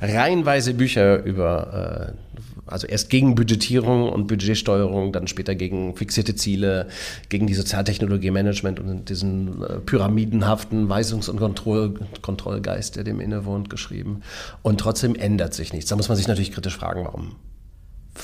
reihenweise 0.00 0.74
Bücher 0.74 1.22
über, 1.22 2.14
äh, 2.16 2.40
also 2.66 2.86
erst 2.86 3.10
gegen 3.10 3.34
Budgetierung 3.34 4.08
und 4.08 4.26
Budgetsteuerung, 4.26 5.12
dann 5.12 5.26
später 5.28 5.54
gegen 5.54 5.94
fixierte 5.94 6.34
Ziele, 6.34 6.88
gegen 7.28 7.46
die 7.46 7.54
Sozialtechnologie-Management 7.54 8.80
und 8.80 9.08
diesen 9.08 9.62
äh, 9.62 9.78
pyramidenhaften 9.80 10.88
Weisungs- 10.88 11.28
und 11.28 11.38
Kontroll 11.38 11.94
Kontrollgeist, 12.22 12.96
der 12.96 13.04
dem 13.04 13.20
innewohnt, 13.20 13.68
geschrieben. 13.68 14.22
Und 14.62 14.80
trotzdem 14.80 15.14
ändert 15.14 15.54
sich 15.54 15.72
nichts. 15.72 15.90
Da 15.90 15.96
muss 15.96 16.08
man 16.08 16.16
sich 16.16 16.28
natürlich 16.28 16.52
kritisch 16.52 16.76
fragen, 16.76 17.04
warum 17.04 17.36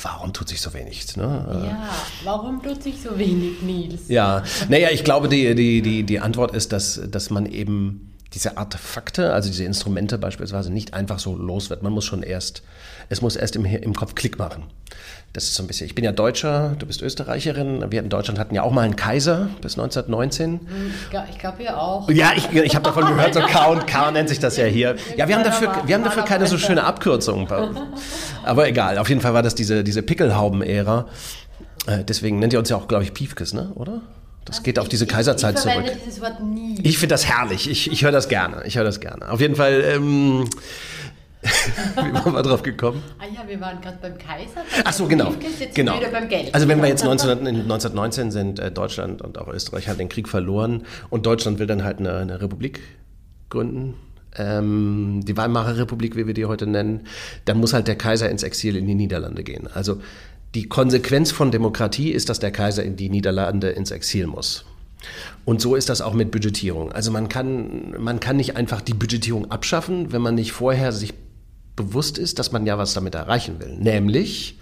warum 0.03 0.33
tut 0.33 0.49
sich 0.49 0.61
so 0.61 0.75
wenig? 0.75 1.17
Ne? 1.17 1.67
Ja, 1.69 1.89
warum 2.25 2.63
tut 2.63 2.83
sich 2.83 3.01
so 3.01 3.19
wenig, 3.19 3.63
Nils? 3.63 4.09
Ja, 4.09 4.43
naja, 4.69 4.89
ich 4.91 5.05
glaube, 5.05 5.29
die, 5.29 5.55
die, 5.55 5.83
die, 5.83 6.03
die 6.03 6.21
Antwort 6.21 6.55
ist, 6.55 6.73
dass, 6.73 7.01
dass 7.11 7.31
man 7.31 7.47
eben 7.47 8.13
diese 8.33 8.57
Artefakte, 8.59 9.33
also 9.33 9.49
diese 9.49 9.65
Instrumente 9.65 10.19
beispielsweise, 10.19 10.73
nicht 10.73 10.95
einfach 10.95 11.19
so 11.19 11.37
los 11.37 11.71
wird. 11.71 11.83
Man 11.83 11.93
muss 11.93 12.05
schon 12.05 12.23
erst, 12.23 12.63
es 13.09 13.23
muss 13.23 13.37
erst 13.37 13.57
im, 13.57 13.65
im 13.65 13.95
Kopf 13.95 14.15
Klick 14.15 14.39
machen. 14.39 14.65
Das 15.33 15.45
ist 15.45 15.55
so 15.55 15.63
ein 15.63 15.67
bisschen, 15.67 15.87
ich 15.87 15.95
bin 15.95 16.03
ja 16.03 16.13
Deutscher, 16.13 16.77
du 16.79 16.87
bist 16.87 17.03
Österreicherin. 17.03 17.85
Wir 17.91 18.01
in 18.01 18.09
Deutschland 18.09 18.39
hatten 18.39 18.55
ja 18.55 18.63
auch 18.63 18.73
mal 18.73 18.83
einen 18.83 18.97
Kaiser 18.97 19.51
bis 19.61 19.75
1919. 19.75 20.61
Ich 21.31 21.39
glaube, 21.39 21.59
wir 21.59 21.79
auch. 21.79 22.09
Ja, 22.09 22.33
ich, 22.35 22.51
ich 22.55 22.75
habe 22.75 22.85
davon 22.85 23.05
gehört, 23.07 23.35
so 23.35 23.41
K 23.41 23.67
und 23.67 23.87
K 23.87 24.11
nennt 24.13 24.31
sich 24.31 24.39
das 24.39 24.57
ja 24.57 24.65
hier. 24.65 24.97
Ja, 25.17 25.29
wir 25.29 25.37
haben 25.37 25.45
dafür, 25.45 25.83
wir 25.85 25.95
haben 25.95 26.05
dafür 26.05 26.23
keine 26.23 26.47
so 26.47 26.57
schöne 26.57 26.85
Abkürzung. 26.85 27.49
Aber 28.45 28.67
egal, 28.67 28.97
auf 28.97 29.11
jeden 29.11 29.21
Fall 29.21 29.35
war 29.35 29.43
das 29.43 29.55
diese, 29.55 29.85
diese 29.85 30.03
Pickelhauben-Ära. 30.03 31.07
Äh, 31.87 32.05
deswegen 32.05 32.39
nennt 32.39 32.55
ihr 32.55 32.59
uns 32.59 32.71
ja 32.71 32.77
auch, 32.77 32.89
glaube 32.89 33.05
ich, 33.05 33.13
Piefkes, 33.13 33.53
ne? 33.53 33.73
oder? 33.75 34.01
Das 34.47 34.63
geht 34.63 34.79
auf 34.79 34.89
diese 34.89 35.07
Kaiserzeit 35.07 35.57
ich 35.57 35.61
zurück. 35.61 35.85
Dieses 36.07 36.23
Wort 36.23 36.43
nie. 36.43 36.79
Ich 36.83 36.99
finde 36.99 37.15
das 37.15 37.27
herrlich. 37.27 37.69
Ich, 37.69 37.91
ich 37.91 38.05
höre 38.05 38.13
das 38.13 38.29
gerne. 38.29 38.63
Ich 38.65 38.77
höre 38.77 38.85
das 38.85 39.01
gerne. 39.01 39.31
Auf 39.31 39.41
jeden 39.41 39.57
Fall. 39.57 39.83
Ähm, 39.85 40.49
wie 41.97 42.15
waren 42.15 42.33
wir 42.33 42.43
drauf 42.43 42.63
gekommen? 42.63 43.03
Ah 43.19 43.25
ja, 43.33 43.47
wir 43.47 43.61
waren 43.61 43.81
gerade 43.81 43.99
beim 44.01 44.19
Kaiser. 44.19 44.63
Ach 44.85 44.93
so, 44.93 45.07
genau. 45.07 45.33
genau. 45.75 45.99
Also 46.53 46.69
wenn 46.69 46.81
wir 46.81 46.89
jetzt 46.89 47.05
19, 47.05 47.31
1919 47.31 48.31
sind, 48.31 48.59
äh, 48.59 48.71
Deutschland 48.71 49.23
und 49.23 49.39
auch 49.39 49.49
Österreich 49.49 49.89
hat 49.89 49.99
den 49.99 50.09
Krieg 50.09 50.29
verloren 50.29 50.85
und 51.11 51.27
Deutschland 51.27 51.59
will 51.59 51.67
dann 51.67 51.85
halt 51.85 51.99
eine, 51.99 52.17
eine 52.17 52.41
Republik 52.41 52.81
gründen. 53.49 53.95
Ähm, 54.39 55.23
die 55.25 55.37
Weimarer 55.37 55.79
Republik, 55.79 56.17
wie 56.17 56.27
wir 56.27 56.35
die 56.35 56.45
heute 56.45 56.67
nennen, 56.67 57.07
dann 57.45 57.59
muss 57.59 57.73
halt 57.73 57.89
der 57.89 57.97
Kaiser 57.97 58.29
ins 58.29 58.43
Exil 58.43 58.77
in 58.77 58.87
die 58.87 58.95
Niederlande 58.95 59.43
gehen. 59.43 59.69
Also 59.73 60.01
die 60.55 60.69
Konsequenz 60.69 61.33
von 61.33 61.51
Demokratie 61.51 62.11
ist, 62.11 62.29
dass 62.29 62.39
der 62.39 62.51
Kaiser 62.51 62.83
in 62.83 62.97
die 62.97 63.09
Niederlande 63.09 63.71
ins 63.71 63.91
Exil 63.91 64.27
muss. 64.27 64.65
Und 65.45 65.61
so 65.61 65.75
ist 65.77 65.89
das 65.89 66.01
auch 66.01 66.15
mit 66.15 66.31
Budgetierung. 66.31 66.93
Also 66.93 67.11
man 67.11 67.29
kann, 67.29 67.95
man 67.99 68.21
kann 68.21 68.37
nicht 68.37 68.57
einfach 68.57 68.81
die 68.81 68.95
Budgetierung 68.95 69.51
abschaffen, 69.51 70.13
wenn 70.13 70.23
man 70.23 70.35
nicht 70.35 70.53
vorher 70.53 70.93
sich 70.93 71.15
bewusst 71.77 72.19
ist, 72.19 72.39
dass 72.39 72.53
man 72.53 72.67
ja 72.67 72.79
was 72.79 72.95
damit 72.95 73.15
erreichen 73.15 73.61
will. 73.61 73.77
Nämlich 73.77 74.59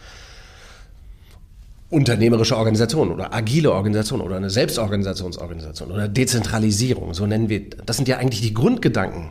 unternehmerische 1.94 2.56
Organisation 2.56 3.10
oder 3.10 3.32
agile 3.32 3.72
Organisation 3.72 4.20
oder 4.20 4.36
eine 4.36 4.50
Selbstorganisationsorganisation 4.50 5.90
oder 5.90 6.08
Dezentralisierung, 6.08 7.14
so 7.14 7.26
nennen 7.26 7.48
wir. 7.48 7.70
Das 7.86 7.96
sind 7.96 8.08
ja 8.08 8.18
eigentlich 8.18 8.40
die 8.40 8.52
Grundgedanken 8.52 9.30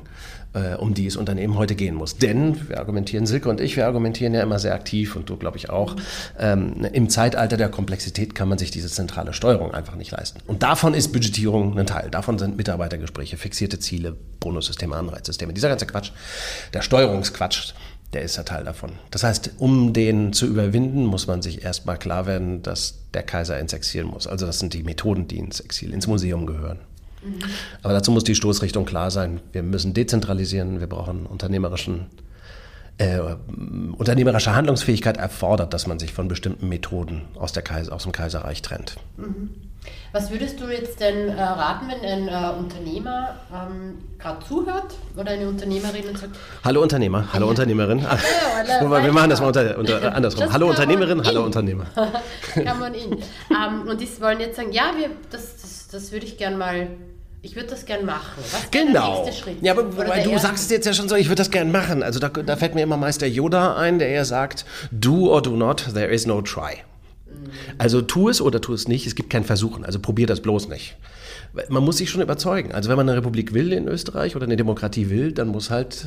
äh, 0.54 0.76
um 0.76 0.94
die 0.94 1.08
es 1.08 1.16
Unternehmen 1.16 1.58
heute 1.58 1.76
gehen 1.76 1.96
muss. 1.96 2.18
Denn, 2.18 2.70
wir 2.70 2.80
argumentieren, 2.80 3.26
Silke 3.26 3.50
und 3.50 3.60
ich, 3.60 3.76
wir 3.76 3.86
argumentieren 3.86 4.34
ja 4.34 4.42
immer 4.42 4.60
sehr 4.60 4.74
aktiv 4.74 5.16
und 5.16 5.30
du, 5.30 5.38
glaube 5.38 5.58
ich, 5.58 5.70
auch, 5.70 5.96
ähm, 6.40 6.88
im 6.94 7.10
Zeitalter 7.10 7.58
der 7.58 7.70
Komplexität 7.70 8.36
kann 8.36 8.50
man 8.50 8.58
sich 8.58 8.72
diese 8.72 8.88
zentrale 8.88 9.34
Steuerung 9.34 9.74
einfach 9.74 9.96
nicht 9.96 10.12
leisten. 10.12 10.40
Und 10.48 10.64
davon 10.64 10.94
ist 10.94 11.12
Budgetierung 11.12 11.78
ein 11.78 11.86
Teil. 11.86 12.10
Davon 12.10 12.38
sind 12.38 12.58
Mitarbeitergespräche, 12.58 13.38
fixierte 13.38 13.80
Ziele, 13.80 14.16
Bonussysteme, 14.40 14.96
Anreizsysteme. 14.96 15.54
Dieser 15.54 15.70
ganze 15.70 15.86
Quatsch, 15.86 16.12
der 16.74 16.82
Steuerungsquatsch, 16.82 17.74
der 18.14 18.22
ist 18.22 18.38
ja 18.38 18.44
Teil 18.44 18.64
davon. 18.64 18.94
Das 19.12 19.24
heißt, 19.24 19.52
um 19.58 19.94
den 19.94 20.34
zu 20.34 20.46
überwinden, 20.46 21.06
muss 21.06 21.28
man 21.28 21.42
sich 21.42 21.64
erstmal 21.64 21.98
klar 21.98 22.26
werden, 22.26 22.62
dass 22.62 23.00
der 23.14 23.24
Kaiser 23.24 23.60
ins 23.60 23.74
Exil 23.74 24.06
muss. 24.06 24.28
Also 24.28 24.46
das 24.46 24.60
sind 24.60 24.74
die 24.74 24.84
Methoden, 24.84 25.28
die 25.28 25.38
ins 25.38 25.60
Exil, 25.60 25.94
ins 25.94 26.08
Museum 26.08 26.46
gehören. 26.46 26.80
Aber 27.82 27.94
dazu 27.94 28.12
muss 28.12 28.24
die 28.24 28.36
Stoßrichtung 28.36 28.86
klar 28.86 29.12
sein. 29.12 29.40
Wir 29.52 29.64
müssen 29.64 29.94
dezentralisieren, 29.94 30.80
wir 30.80 30.88
brauchen 30.88 31.26
unternehmerischen 31.26 32.08
äh, 33.00 33.20
unternehmerische 33.98 34.54
Handlungsfähigkeit 34.54 35.18
erfordert, 35.18 35.74
dass 35.74 35.88
man 35.88 35.98
sich 35.98 36.14
von 36.14 36.28
bestimmten 36.28 36.70
Methoden 36.70 37.24
aus, 37.36 37.54
Kaiser, 37.54 37.92
aus 37.92 38.04
dem 38.04 38.12
Kaiserreich 38.12 38.62
trennt. 38.62 38.98
Mhm. 39.18 39.50
Was 40.12 40.30
würdest 40.30 40.60
du 40.60 40.66
jetzt 40.66 41.00
denn 41.00 41.30
äh, 41.30 41.42
raten, 41.42 41.88
wenn 41.90 42.08
ein 42.08 42.28
äh, 42.28 42.58
Unternehmer 42.58 43.36
ähm, 43.52 43.98
gerade 44.20 44.46
zuhört 44.46 44.94
oder 45.18 45.32
eine 45.32 45.48
Unternehmerin 45.48 46.08
und 46.08 46.18
sagt: 46.20 46.36
Hallo 46.64 46.84
Unternehmer, 46.84 47.28
hallo. 47.34 47.48
Unternehmerin. 47.48 48.00
Ja, 48.00 48.18
hallo, 48.80 48.92
wir 48.92 49.12
machen 49.12 49.32
das 49.32 49.42
mal 49.42 49.48
unter, 49.48 49.78
unter, 49.78 50.16
andersrum. 50.16 50.54
hallo 50.54 50.70
Unternehmerin, 50.70 51.24
hallo 51.26 51.44
Unternehmer. 51.44 51.86
Kann 52.54 52.80
man 52.80 52.94
in. 52.94 53.12
ähm, 53.14 53.88
und 53.88 54.00
die 54.00 54.22
wollen 54.22 54.40
jetzt 54.40 54.58
sagen: 54.58 54.72
Ja, 54.72 54.92
wir, 54.96 55.10
das, 55.32 55.58
das, 55.62 55.88
das 55.88 56.12
würde 56.12 56.28
ich 56.28 56.38
gerne 56.38 56.58
mal 56.58 56.88
ich 57.46 57.58
würde 57.58 57.68
das 57.68 57.86
gern 57.86 58.06
machen. 58.06 58.42
Was 58.52 58.72
genau. 58.72 59.16
der 59.16 59.26
nächste 59.26 59.44
Schritt? 59.44 59.58
Ja, 59.62 59.74
aber 59.74 59.98
weil 59.98 60.24
du 60.24 60.38
sagst 60.38 60.64
es 60.64 60.72
jetzt 60.72 60.86
ja 60.86 60.94
schon 60.94 61.10
so, 61.10 61.16
ich 61.16 61.28
würde 61.28 61.42
das 61.42 61.52
gern 61.52 61.74
machen. 61.74 62.02
Also 62.02 62.20
da, 62.20 62.30
da, 62.30 62.56
fällt 62.56 62.74
mir 62.74 62.84
immer 62.84 62.96
Meister 62.96 63.28
Yoda 63.28 63.76
ein, 63.76 64.00
der 64.00 64.10
ja 64.10 64.24
sagt, 64.24 64.64
do 64.92 65.30
or 65.30 65.42
do 65.42 65.52
not, 65.52 65.90
there 65.94 66.08
is 66.08 66.26
no 66.26 66.42
try. 66.42 66.84
Also 67.78 68.02
tu 68.02 68.30
es 68.30 68.42
oder 68.42 68.62
tu 68.62 68.74
es 68.74 68.88
nicht, 68.88 69.08
es 69.08 69.16
gibt 69.16 69.30
kein 69.30 69.44
Versuchen, 69.44 69.86
also 69.86 70.00
probier 70.00 70.28
das 70.28 70.42
bloß 70.42 70.70
nicht. 70.70 70.96
Man 71.70 71.84
muss 71.84 71.98
sich 71.98 72.10
schon 72.10 72.22
überzeugen. 72.22 72.72
Also 72.72 72.90
wenn 72.90 72.98
man 72.98 73.08
eine 73.08 73.18
Republik 73.18 73.54
will 73.54 73.74
in 73.74 73.88
Österreich 73.88 74.36
oder 74.36 74.46
eine 74.46 74.58
Demokratie 74.58 75.10
will, 75.10 75.32
dann 75.32 75.50
muss 75.50 75.70
halt 75.70 76.06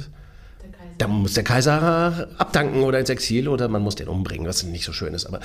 da 0.99 1.09
muss 1.09 1.35
der 1.35 1.45
Kaiser 1.45 2.29
abdanken 2.39 2.83
oder 2.83 2.99
ins 2.99 3.11
Exil 3.11 3.49
oder 3.49 3.69
man 3.69 3.83
muss 3.83 3.97
den 3.97 4.09
umbringen, 4.09 4.47
was 4.47 4.63
nicht 4.63 4.85
so 4.85 4.93
schön 4.93 5.13
ist. 5.13 5.27
Aber 5.27 5.41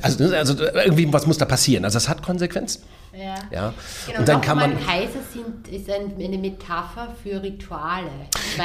also, 0.00 0.24
also 0.34 0.54
irgendwie 0.58 1.12
was 1.12 1.26
muss 1.26 1.38
da 1.38 1.44
passieren. 1.44 1.84
Also 1.84 1.96
das 1.96 2.08
hat 2.08 2.22
Konsequenzen. 2.22 2.82
Ja. 3.16 3.36
Ja? 3.50 3.74
Genau, 4.06 4.18
und 4.18 4.28
dann 4.28 4.40
kann 4.40 4.58
man. 4.58 4.84
Kaiser 4.84 5.20
sind, 5.32 5.68
ist 5.68 5.90
ein, 5.90 6.14
eine 6.18 6.38
Metapher 6.38 7.14
für 7.22 7.42
Rituale. 7.42 8.10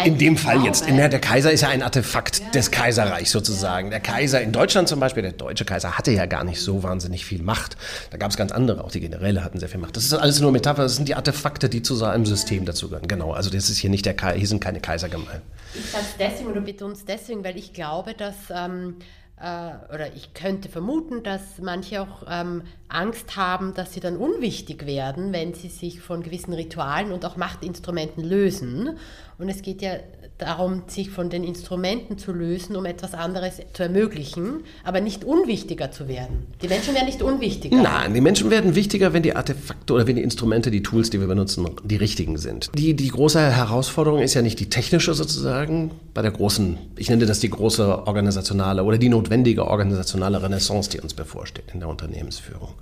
In 0.05 0.17
dem 0.17 0.37
Fall 0.37 0.55
glaube, 0.55 0.67
jetzt. 0.67 0.87
Der 0.87 1.19
Kaiser 1.19 1.51
ist 1.51 1.61
ja 1.61 1.69
ein 1.69 1.83
Artefakt 1.83 2.55
des 2.55 2.71
Kaiserreichs 2.71 3.31
sozusagen. 3.31 3.89
Der 3.89 3.99
Kaiser 3.99 4.41
in 4.41 4.51
Deutschland 4.51 4.87
zum 4.87 4.99
Beispiel, 4.99 5.23
der 5.23 5.33
deutsche 5.33 5.65
Kaiser 5.65 5.97
hatte 5.97 6.11
ja 6.11 6.25
gar 6.25 6.43
nicht 6.43 6.61
so 6.61 6.83
wahnsinnig 6.83 7.25
viel 7.25 7.41
Macht. 7.41 7.77
Da 8.11 8.17
gab 8.17 8.31
es 8.31 8.37
ganz 8.37 8.51
andere, 8.51 8.83
auch 8.83 8.91
die 8.91 8.99
Generäle 8.99 9.43
hatten 9.43 9.59
sehr 9.59 9.69
viel 9.69 9.79
Macht. 9.79 9.95
Das 9.95 10.05
ist 10.05 10.13
alles 10.13 10.39
nur 10.39 10.51
Metapher, 10.51 10.83
das 10.83 10.95
sind 10.95 11.07
die 11.07 11.15
Artefakte, 11.15 11.69
die 11.69 11.81
zu 11.81 11.95
so 11.95 12.05
einem 12.05 12.25
System 12.25 12.65
dazugehören. 12.65 13.07
Genau, 13.07 13.33
also 13.33 13.49
das 13.49 13.69
ist 13.69 13.77
hier 13.77 13.89
nicht 13.89 14.05
der 14.05 14.15
Kaiser, 14.15 14.37
hier 14.37 14.47
sind 14.47 14.61
keine 14.61 14.79
Kaiser 14.79 15.09
gemeint. 15.09 15.41
Ich 15.73 15.91
sage 15.91 16.03
es 16.03 16.17
deswegen 16.17 16.49
oder 16.49 16.61
betone 16.61 16.93
es 16.93 17.05
deswegen, 17.05 17.43
weil 17.43 17.57
ich 17.57 17.73
glaube, 17.73 18.13
dass, 18.13 18.35
ähm, 18.49 18.95
äh, 18.99 19.28
oder 19.41 20.13
ich 20.15 20.33
könnte 20.33 20.67
vermuten, 20.67 21.23
dass 21.23 21.59
manche 21.61 22.01
auch 22.01 22.23
ähm, 22.29 22.63
Angst 22.89 23.37
haben, 23.37 23.73
dass 23.73 23.93
sie 23.93 24.01
dann 24.01 24.17
unwichtig 24.17 24.85
werden, 24.85 25.31
wenn 25.31 25.53
sie 25.53 25.69
sich 25.69 26.01
von 26.01 26.23
gewissen 26.23 26.53
Ritualen 26.53 27.13
und 27.13 27.23
auch 27.23 27.37
Machtinstrumenten 27.37 28.23
lösen. 28.23 28.97
Und 29.37 29.47
es 29.47 29.61
geht 29.61 29.81
ja 29.81 29.93
darum, 30.39 30.83
sich 30.87 31.09
von 31.09 31.29
den 31.29 31.43
Instrumenten 31.43 32.17
zu 32.17 32.31
lösen, 32.31 32.75
um 32.75 32.85
etwas 32.85 33.13
anderes 33.13 33.55
zu 33.73 33.83
ermöglichen, 33.83 34.61
aber 34.83 35.01
nicht 35.01 35.23
unwichtiger 35.23 35.91
zu 35.91 36.07
werden. 36.07 36.47
Die 36.61 36.67
Menschen 36.67 36.95
werden 36.95 37.05
nicht 37.05 37.21
unwichtiger. 37.21 37.75
Nein, 37.75 38.13
die 38.13 38.21
Menschen 38.21 38.49
werden 38.49 38.73
wichtiger, 38.73 39.13
wenn 39.13 39.21
die 39.21 39.35
Artefakte 39.35 39.93
oder 39.93 40.07
wenn 40.07 40.15
die 40.15 40.23
Instrumente, 40.23 40.71
die 40.71 40.81
Tools, 40.81 41.09
die 41.09 41.19
wir 41.19 41.27
benutzen, 41.27 41.69
die 41.83 41.97
richtigen 41.97 42.37
sind. 42.37 42.69
Die, 42.73 42.95
die 42.95 43.09
große 43.09 43.39
Herausforderung 43.39 44.21
ist 44.21 44.33
ja 44.33 44.41
nicht 44.41 44.59
die 44.59 44.69
technische 44.69 45.13
sozusagen, 45.13 45.91
bei 46.13 46.21
der 46.21 46.31
großen, 46.31 46.77
ich 46.95 47.09
nenne 47.09 47.25
das 47.25 47.39
die 47.41 47.49
große 47.49 48.07
organisationale 48.07 48.83
oder 48.83 48.97
die 48.97 49.09
notwendige 49.09 49.67
organisationale 49.67 50.41
Renaissance, 50.41 50.89
die 50.89 51.01
uns 51.01 51.13
bevorsteht 51.13 51.65
in 51.73 51.81
der 51.81 51.89
Unternehmensführung. 51.89 52.73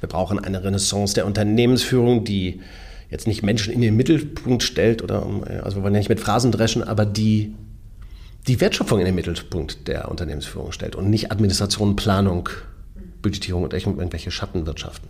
Wir 0.00 0.08
brauchen 0.08 0.38
eine 0.38 0.62
Renaissance 0.64 1.14
der 1.14 1.26
Unternehmensführung, 1.26 2.24
die 2.24 2.60
jetzt 3.10 3.26
nicht 3.26 3.42
Menschen 3.42 3.72
in 3.72 3.80
den 3.80 3.96
Mittelpunkt 3.96 4.62
stellt 4.62 5.02
oder, 5.02 5.26
also 5.62 5.78
wir 5.78 5.82
wollen 5.82 5.94
ja 5.94 6.00
nicht 6.00 6.08
mit 6.08 6.20
Phrasen 6.20 6.52
dreschen, 6.52 6.82
aber 6.82 7.04
die 7.04 7.54
die 8.46 8.60
Wertschöpfung 8.60 8.98
in 9.00 9.04
den 9.04 9.14
Mittelpunkt 9.14 9.86
der 9.86 10.10
Unternehmensführung 10.10 10.72
stellt 10.72 10.96
und 10.96 11.10
nicht 11.10 11.30
Administration, 11.30 11.96
Planung, 11.96 12.48
Budgetierung 13.20 13.64
und 13.64 13.74
irgendwelche 13.74 14.30
Schattenwirtschaften. 14.30 15.08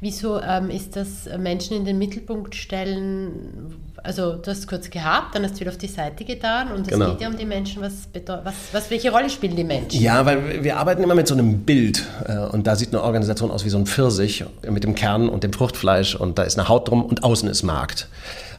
Wieso 0.00 0.40
ähm, 0.40 0.70
ist 0.70 0.96
das 0.96 1.28
Menschen 1.38 1.76
in 1.76 1.84
den 1.84 1.98
Mittelpunkt 1.98 2.54
stellen, 2.54 3.74
also 4.02 4.34
du 4.34 4.50
hast 4.50 4.66
kurz 4.66 4.90
gehabt, 4.90 5.34
dann 5.34 5.44
hast 5.44 5.54
du 5.54 5.60
wieder 5.60 5.70
auf 5.70 5.78
die 5.78 5.86
Seite 5.86 6.24
getan 6.24 6.72
und 6.72 6.82
es 6.82 6.88
Genau. 6.88 7.10
geht 7.10 7.20
ja 7.20 7.28
um 7.28 7.36
die 7.36 7.44
Menschen, 7.46 7.82
was, 7.82 8.08
was, 8.26 8.54
was 8.72 8.90
welche 8.90 9.10
Rolle 9.12 9.30
spielen 9.30 9.54
die 9.56 9.64
Menschen? 9.64 10.00
Ja, 10.00 10.26
weil 10.26 10.64
wir 10.64 10.76
arbeiten 10.76 11.02
immer 11.02 11.14
mit 11.14 11.28
so 11.28 11.34
einem 11.34 11.60
Bild 11.60 12.04
äh, 12.26 12.38
und 12.38 12.66
da 12.66 12.74
sieht 12.76 12.88
eine 12.88 13.02
Organisation 13.02 13.50
aus 13.50 13.64
wie 13.64 13.70
so 13.70 13.78
ein 13.78 13.86
Pfirsich 13.86 14.44
mit 14.68 14.84
dem 14.84 14.94
Kern 14.94 15.28
und 15.28 15.44
dem 15.44 15.52
Fruchtfleisch 15.52 16.14
und 16.16 16.38
da 16.38 16.42
ist 16.42 16.58
eine 16.58 16.68
Haut 16.68 16.88
drum 16.88 17.04
und 17.04 17.22
außen 17.22 17.48
ist 17.48 17.62
Markt. 17.62 18.08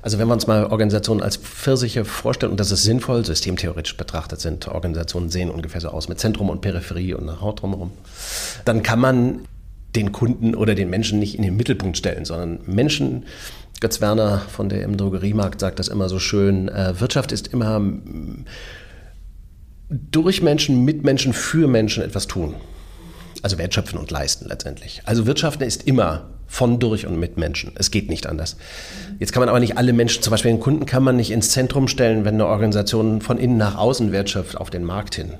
Also 0.01 0.19
wenn 0.19 0.27
wir 0.27 0.33
uns 0.33 0.47
mal 0.47 0.65
Organisationen 0.65 1.21
als 1.21 1.37
Pfirsiche 1.37 2.03
vorstellen 2.03 2.51
und 2.51 2.59
das 2.59 2.71
ist 2.71 2.83
sinnvoll, 2.83 3.23
systemtheoretisch 3.25 3.95
betrachtet 3.95 4.41
sind 4.41 4.67
Organisationen 4.67 5.29
sehen 5.29 5.49
ungefähr 5.49 5.79
so 5.79 5.89
aus 5.89 6.09
mit 6.09 6.19
Zentrum 6.19 6.49
und 6.49 6.59
Peripherie 6.59 7.13
und 7.13 7.23
einer 7.29 7.39
Haut 7.39 7.61
drumherum, 7.61 7.91
dann 8.65 8.83
kann 8.83 8.99
man 8.99 9.39
den 9.95 10.11
Kunden 10.11 10.55
oder 10.55 10.75
den 10.75 10.89
Menschen 10.89 11.19
nicht 11.19 11.35
in 11.35 11.43
den 11.43 11.55
Mittelpunkt 11.55 11.97
stellen, 11.97 12.25
sondern 12.25 12.59
Menschen, 12.65 13.25
Götz 13.79 14.01
Werner 14.01 14.39
von 14.39 14.69
der 14.69 14.83
im 14.83 14.97
Drogeriemarkt 14.97 15.59
sagt 15.59 15.79
das 15.79 15.87
immer 15.87 16.09
so 16.09 16.19
schön, 16.19 16.69
äh, 16.69 16.99
Wirtschaft 16.99 17.31
ist 17.31 17.49
immer 17.49 17.79
mm, 17.79 18.45
durch 19.89 20.41
Menschen, 20.41 20.83
mit 20.85 21.03
Menschen, 21.03 21.33
für 21.33 21.67
Menschen 21.67 22.03
etwas 22.03 22.27
tun. 22.27 22.55
Also 23.41 23.57
wertschöpfen 23.57 23.99
und 23.99 24.09
leisten 24.09 24.47
letztendlich. 24.47 25.01
Also 25.05 25.25
Wirtschaften 25.25 25.63
ist 25.63 25.83
immer 25.83 26.29
von, 26.47 26.79
durch 26.79 27.05
und 27.07 27.19
mit 27.19 27.37
Menschen. 27.37 27.73
Es 27.75 27.91
geht 27.91 28.09
nicht 28.09 28.27
anders. 28.27 28.57
Jetzt 29.19 29.33
kann 29.33 29.41
man 29.41 29.49
aber 29.49 29.59
nicht 29.59 29.77
alle 29.77 29.91
Menschen, 29.91 30.21
zum 30.21 30.31
Beispiel 30.31 30.51
den 30.51 30.59
Kunden, 30.59 30.85
kann 30.85 31.03
man 31.03 31.15
nicht 31.15 31.31
ins 31.31 31.49
Zentrum 31.49 31.87
stellen, 31.87 32.25
wenn 32.25 32.35
eine 32.35 32.45
Organisation 32.45 33.21
von 33.21 33.37
innen 33.37 33.57
nach 33.57 33.75
außen 33.75 34.11
wertschöpft 34.11 34.55
auf 34.55 34.69
den 34.69 34.83
Markt 34.83 35.15
hin. 35.15 35.33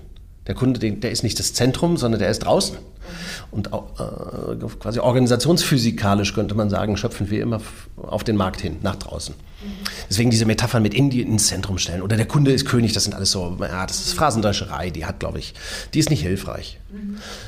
Der 0.48 0.56
Kunde, 0.56 0.80
der 0.80 1.12
ist 1.12 1.24
nicht 1.24 1.40
das 1.40 1.54
Zentrum, 1.54 1.98
sondern 1.98 2.20
der 2.20 2.30
ist 2.30 2.40
draußen. 2.40 2.78
Und 3.54 3.68
äh, 3.68 4.68
quasi 4.80 5.00
organisationsphysikalisch 5.00 6.34
könnte 6.34 6.56
man 6.56 6.70
sagen, 6.70 6.98
schöpfen 6.98 7.30
wir 7.30 7.42
immer 7.42 7.62
auf 7.98 8.24
den 8.24 8.36
Markt 8.36 8.62
hin, 8.62 8.78
nach 8.82 8.96
draußen. 8.96 9.36
Deswegen 10.10 10.30
diese 10.30 10.46
Metaphern 10.46 10.82
mit 10.82 10.94
Indien 10.94 11.30
ins 11.30 11.48
Zentrum 11.48 11.78
stellen 11.78 12.02
oder 12.02 12.18
der 12.18 12.26
Kunde 12.26 12.52
ist 12.52 12.66
König, 12.68 12.92
das 12.94 13.06
sind 13.06 13.14
alles 13.14 13.32
so, 13.32 13.58
ja, 13.62 13.86
das 13.86 14.02
ist 14.02 14.14
Phrasendrescherei, 14.14 14.90
die 14.90 15.06
hat, 15.06 15.20
glaube 15.20 15.40
ich, 15.40 15.54
die 15.94 16.00
ist 16.00 16.10
nicht 16.10 16.22
hilfreich. 16.22 16.80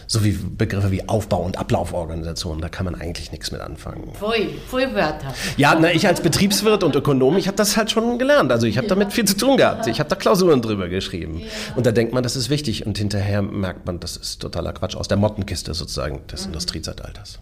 So 0.07 0.23
wie 0.23 0.31
Begriffe 0.31 0.91
wie 0.91 1.07
Aufbau- 1.07 1.43
und 1.43 1.57
Ablauforganisation, 1.57 2.61
da 2.61 2.69
kann 2.69 2.85
man 2.85 2.95
eigentlich 2.95 3.31
nichts 3.31 3.51
mit 3.51 3.61
anfangen. 3.61 4.11
Pfui, 4.13 4.49
pfui 4.69 4.95
Wörter. 4.95 5.33
Ja, 5.57 5.77
na, 5.79 5.91
ich 5.91 6.07
als 6.07 6.21
Betriebswirt 6.21 6.83
und 6.83 6.95
Ökonom, 6.95 7.37
ich 7.37 7.47
habe 7.47 7.57
das 7.57 7.77
halt 7.77 7.91
schon 7.91 8.17
gelernt. 8.17 8.51
Also 8.51 8.65
ich 8.65 8.77
habe 8.77 8.87
damit 8.87 9.13
viel 9.13 9.25
zu 9.25 9.37
tun 9.37 9.57
gehabt. 9.57 9.85
Ich 9.85 9.99
habe 9.99 10.09
da 10.09 10.15
Klausuren 10.15 10.63
drüber 10.63 10.89
geschrieben. 10.89 11.43
Und 11.75 11.85
da 11.85 11.91
denkt 11.91 12.13
man, 12.13 12.23
das 12.23 12.35
ist 12.35 12.49
wichtig. 12.49 12.87
Und 12.87 12.97
hinterher 12.97 13.43
merkt 13.43 13.85
man, 13.85 13.99
das 13.99 14.17
ist 14.17 14.41
totaler 14.41 14.73
Quatsch 14.73 14.95
aus 14.95 15.07
der 15.07 15.17
Mottenkiste 15.17 15.75
sozusagen 15.75 15.94
des 15.95 16.45
Industriezeitalters. 16.45 17.39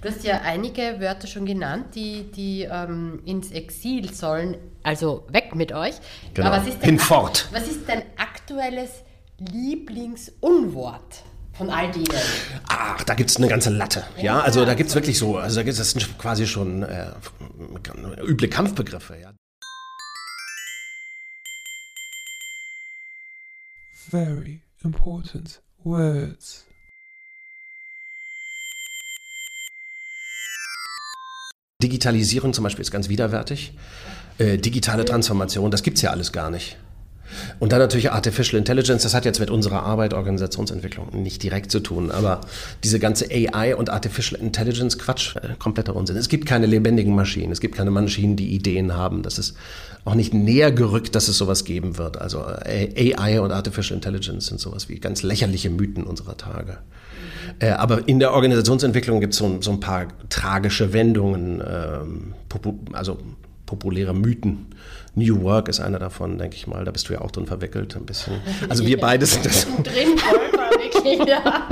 Du 0.00 0.08
hast 0.08 0.24
ja 0.24 0.40
einige 0.42 1.00
Wörter 1.00 1.26
schon 1.26 1.46
genannt, 1.46 1.94
die, 1.94 2.30
die 2.30 2.62
ähm, 2.62 3.20
ins 3.24 3.50
Exil 3.50 4.12
sollen, 4.12 4.56
also 4.82 5.26
weg 5.30 5.54
mit 5.54 5.72
euch. 5.72 5.94
Genau. 6.34 6.48
Aber 6.48 6.58
was 6.58 6.68
ist 6.68 6.82
denn, 6.82 6.90
Hinfort. 6.90 7.48
Was 7.52 7.66
ist 7.68 7.88
dein 7.88 8.02
aktuelles 8.16 8.90
Lieblingsunwort 9.38 11.22
von 11.52 11.70
all 11.70 11.90
denen? 11.90 12.06
Ach, 12.68 13.02
da 13.04 13.14
gibt 13.14 13.30
es 13.30 13.36
eine 13.36 13.48
ganze 13.48 13.70
Latte. 13.70 14.04
Ja, 14.20 14.40
also 14.40 14.64
da 14.64 14.74
gibt 14.74 14.90
es 14.90 14.94
wirklich 14.94 15.18
so, 15.18 15.36
also 15.36 15.56
da 15.56 15.62
gibt's, 15.62 15.78
das 15.78 15.90
sind 15.90 16.18
quasi 16.18 16.46
schon 16.46 16.82
äh, 16.82 17.12
üble 18.22 18.48
Kampfbegriffe. 18.48 19.18
Ja. 19.20 19.32
very 24.08 24.62
important 24.82 25.60
words. 25.84 26.64
Digitalisierung 31.80 32.52
zum 32.54 32.64
Beispiel 32.64 32.82
ist 32.82 32.90
ganz 32.90 33.08
widerwärtig. 33.08 33.72
Äh, 34.38 34.58
digitale 34.58 35.04
Transformation, 35.04 35.70
das 35.70 35.84
gibt 35.84 35.98
es 35.98 36.02
ja 36.02 36.10
alles 36.10 36.32
gar 36.32 36.50
nicht. 36.50 36.76
Und 37.60 37.70
dann 37.70 37.78
natürlich 37.78 38.10
Artificial 38.10 38.58
Intelligence, 38.58 39.04
das 39.04 39.14
hat 39.14 39.24
jetzt 39.24 39.38
mit 39.38 39.48
unserer 39.48 39.84
Arbeit, 39.84 40.12
Organisationsentwicklung 40.12 41.22
nicht 41.22 41.40
direkt 41.40 41.70
zu 41.70 41.78
tun, 41.78 42.10
aber 42.10 42.40
diese 42.82 42.98
ganze 42.98 43.26
AI 43.30 43.76
und 43.76 43.90
Artificial 43.90 44.40
Intelligence, 44.40 44.98
Quatsch, 44.98 45.36
äh, 45.36 45.54
kompletter 45.56 45.94
Unsinn. 45.94 46.16
Es 46.16 46.28
gibt 46.28 46.46
keine 46.46 46.66
lebendigen 46.66 47.14
Maschinen, 47.14 47.52
es 47.52 47.60
gibt 47.60 47.76
keine 47.76 47.92
Maschinen, 47.92 48.34
die 48.34 48.48
Ideen 48.48 48.96
haben. 48.96 49.22
Das 49.22 49.38
ist 49.38 49.54
auch 50.04 50.16
nicht 50.16 50.34
näher 50.34 50.72
gerückt, 50.72 51.14
dass 51.14 51.28
es 51.28 51.38
sowas 51.38 51.64
geben 51.64 51.96
wird. 51.96 52.20
Also 52.20 52.44
äh, 52.64 53.14
AI 53.14 53.40
und 53.40 53.52
Artificial 53.52 53.94
Intelligence 53.94 54.46
sind 54.46 54.58
sowas 54.58 54.88
wie 54.88 54.98
ganz 54.98 55.22
lächerliche 55.22 55.70
Mythen 55.70 56.02
unserer 56.02 56.36
Tage. 56.36 56.78
Äh, 57.58 57.70
aber 57.70 58.06
in 58.08 58.18
der 58.18 58.32
Organisationsentwicklung 58.32 59.20
gibt 59.20 59.34
so, 59.34 59.60
so 59.60 59.70
ein 59.70 59.80
paar 59.80 60.08
tragische 60.28 60.92
Wendungen, 60.92 61.60
ähm, 61.60 62.34
popu 62.48 62.74
also 62.92 63.18
populäre 63.66 64.14
Mythen. 64.14 64.66
New 65.14 65.42
Work 65.42 65.68
ist 65.68 65.80
einer 65.80 65.98
davon, 65.98 66.38
denke 66.38 66.56
ich 66.56 66.66
mal. 66.66 66.84
Da 66.84 66.90
bist 66.90 67.08
du 67.08 67.12
ja 67.12 67.20
auch 67.20 67.30
drin 67.30 67.46
verwickelt, 67.46 67.96
ein 67.96 68.06
bisschen. 68.06 68.34
Also 68.68 68.86
wir 68.86 68.98
beide 68.98 69.26
sind 69.26 69.44
das. 69.44 69.66
Drin, 69.82 70.16
wirklich, 70.78 71.28
ja. 71.28 71.68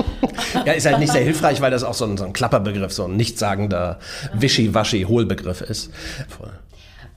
Ja, 0.65 0.73
ist 0.73 0.87
halt 0.87 0.99
nicht 0.99 1.13
sehr 1.13 1.23
hilfreich, 1.23 1.61
weil 1.61 1.71
das 1.71 1.85
auch 1.85 1.95
so 1.95 2.05
ein, 2.05 2.17
so 2.17 2.25
ein 2.25 2.33
Klapperbegriff, 2.33 2.93
so 2.93 3.05
ein 3.05 3.17
nichtssagender 3.17 3.99
Wischi-Waschi-Hohlbegriff 4.35 5.61
ist. 5.63 5.93
Voll. 6.29 6.51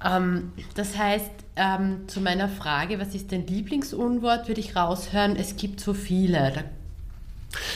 Ähm, 0.05 0.53
das 0.75 0.97
heißt, 0.97 1.31
ähm, 1.55 2.07
zu 2.07 2.21
meiner 2.21 2.47
Frage, 2.47 2.99
was 2.99 3.15
ist 3.15 3.31
dein 3.31 3.45
Lieblingsunwort, 3.47 4.47
würde 4.47 4.61
ich 4.61 4.75
raushören, 4.75 5.35
es 5.35 5.57
gibt 5.57 5.79
so 5.81 5.93
viele. 5.93 6.51
Da 6.53 6.63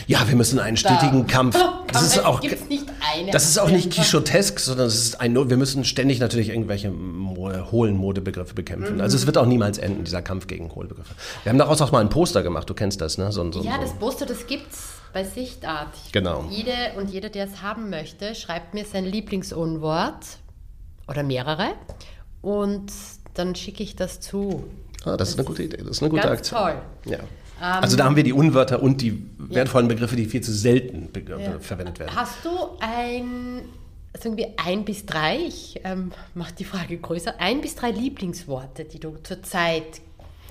Ja, 0.07 0.27
wir 0.27 0.36
müssen 0.36 0.59
einen 0.59 0.77
stetigen 0.77 1.25
Da- 1.27 1.33
Kampf. 1.33 1.57
Das 1.93 2.01
ist 2.01 2.25
auch, 2.25 2.41
gibt's 2.41 2.67
nicht 2.69 2.86
eine 3.13 3.29
das 3.31 3.47
ist 3.47 3.59
auch 3.59 3.69
nicht 3.69 3.91
quichotesk, 3.91 4.59
sondern 4.59 4.88
es 4.88 4.95
ist 4.95 5.21
ein, 5.21 5.36
wir 5.47 5.57
müssen 5.57 5.86
ständig 5.86 6.19
natürlich 6.19 6.49
irgendwelche 6.49 6.89
Mo- 6.89 7.51
hohlen 7.71 7.95
Modebegriffe 7.95 8.55
bekämpfen. 8.55 8.99
Also 8.99 9.15
es 9.15 9.27
wird 9.27 9.38
auch 9.38 9.45
niemals 9.45 9.77
enden, 9.77 10.03
dieser 10.03 10.23
Kampf 10.23 10.47
gegen 10.47 10.73
Hohlbegriffe. 10.73 11.13
Wir 11.43 11.51
haben 11.51 11.59
daraus 11.59 11.81
auch 11.83 11.91
mal 11.91 11.99
ein 11.99 12.09
Poster 12.09 12.41
gemacht, 12.41 12.67
du 12.67 12.73
kennst 12.73 12.99
das, 12.99 13.19
ne? 13.19 13.31
So, 13.31 13.51
so, 13.51 13.62
Ja, 13.62 13.75
so. 13.75 13.81
das 13.81 13.93
Poster, 13.93 14.25
das 14.25 14.47
gibt's 14.47 14.93
bei 15.13 15.23
Sichtart. 15.23 15.89
Genau. 16.12 16.45
Jede 16.49 16.71
und 16.97 17.12
jeder, 17.12 17.29
der 17.29 17.45
es 17.45 17.62
haben 17.62 17.91
möchte, 17.91 18.33
schreibt 18.33 18.73
mir 18.73 18.86
sein 18.86 19.05
Lieblingsunwort 19.05 20.25
oder 21.07 21.21
mehrere 21.21 21.73
und 22.41 22.91
dann 23.36 23.53
schicke 23.53 23.83
ich 23.83 23.95
das 23.95 24.19
zu. 24.19 24.63
Ah, 25.05 25.15
das 25.15 25.29
ist 25.29 25.38
eine 25.38 25.45
gute 25.45 25.62
Idee, 25.62 25.77
das 25.77 25.97
ist 25.97 26.01
eine 26.01 26.09
gute 26.09 26.23
Ganz 26.23 26.39
Aktion. 26.39 26.59
toll. 26.59 26.75
Ja. 27.05 27.19
Also 27.63 27.97
da 27.97 28.06
haben 28.06 28.15
wir 28.15 28.23
die 28.23 28.34
Unwörter 28.34 28.82
und 28.84 29.02
die 29.02 29.23
wertvollen 29.38 29.88
Begriffe, 29.88 30.15
die 30.15 30.26
viel 30.26 30.41
zu 30.41 30.52
selten 30.52 31.10
Ja. 31.28 31.60
verwendet 31.60 31.99
werden. 31.99 32.15
Hast 32.15 32.43
du 32.43 32.49
ein, 32.80 33.62
sagen 34.19 34.38
wir 34.38 34.49
ein 34.58 34.84
bis 34.86 35.06
drei, 35.06 35.38
ich 35.47 35.80
ähm, 35.84 36.12
mache 36.34 36.54
die 36.54 36.65
Frage 36.65 36.97
größer, 36.97 37.36
ein 37.39 37.62
bis 37.62 37.76
drei 37.76 37.91
Lieblingsworte, 37.91 38.86
die 38.86 38.99
du 38.99 39.15
zurzeit 39.23 40.02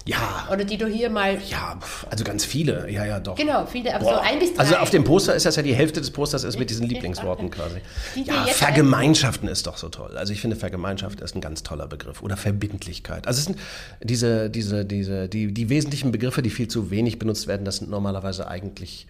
Ja. 0.05 0.49
Oder 0.51 0.65
die 0.65 0.77
du 0.77 0.87
hier 0.87 1.11
mal. 1.11 1.39
Ja, 1.49 1.79
also 2.11 2.25
ganz 2.25 2.45
viele. 2.45 2.91
Ja, 2.91 3.05
ja, 3.05 3.21
doch. 3.21 3.37
Genau, 3.37 3.67
viele, 3.67 3.95
aber 3.95 4.05
Boah. 4.05 4.15
so 4.15 4.21
ein 4.21 4.39
bis 4.39 4.55
drei. 4.55 4.63
Also 4.63 4.77
auf 4.77 4.91
dem 4.91 5.05
Poster 5.05 5.35
ist 5.35 5.47
das 5.47 5.57
ja 5.57 5.63
die 5.63 5.75
Hälfte 5.75 6.01
des 6.01 6.11
Posters 6.11 6.45
ist 6.45 6.59
mit 6.59 6.71
diesen 6.71 6.87
Lieblingsworten 6.89 7.51
quasi. 7.51 7.77
ja, 8.25 8.45
Vergemeinschaften 8.47 9.49
ist 9.49 9.67
doch 9.67 9.77
so 9.77 9.89
toll. 9.89 10.17
Also 10.17 10.33
ich 10.33 10.41
finde, 10.41 10.57
Vergemeinschaft 10.57 11.21
ist 11.21 11.35
ein 11.35 11.41
ganz 11.41 11.63
toller 11.63 11.87
Begriff. 11.87 12.23
Oder 12.23 12.37
Verbindlichkeit. 12.37 13.27
Also 13.27 13.39
es 13.39 13.45
sind 13.47 13.59
diese, 14.03 14.51
diese, 14.51 14.85
diese, 14.85 15.29
die, 15.29 15.53
die 15.53 15.69
wesentlichen 15.69 16.13
Begriffe, 16.13 16.43
die 16.43 16.51
viel 16.51 16.69
zu 16.69 16.91
wenig 16.91 17.19
benutzt 17.19 17.47
werden, 17.47 17.65
das 17.65 17.77
sind 17.77 17.91
normalerweise 17.91 18.49
eigentlich 18.49 19.07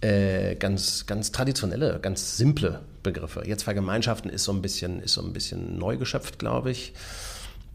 äh, 0.00 0.54
ganz, 0.54 1.06
ganz 1.06 1.32
traditionelle, 1.32 1.98
ganz 2.00 2.36
simple 2.36 2.80
Begriffe. 3.02 3.42
Jetzt 3.46 3.64
Vergemeinschaften 3.64 4.30
ist 4.30 4.44
so 4.44 4.52
ein 4.52 4.62
bisschen, 4.62 5.00
ist 5.00 5.14
so 5.14 5.22
ein 5.22 5.32
bisschen 5.32 5.78
neu 5.78 5.96
geschöpft, 5.96 6.38
glaube 6.38 6.70
ich. 6.70 6.92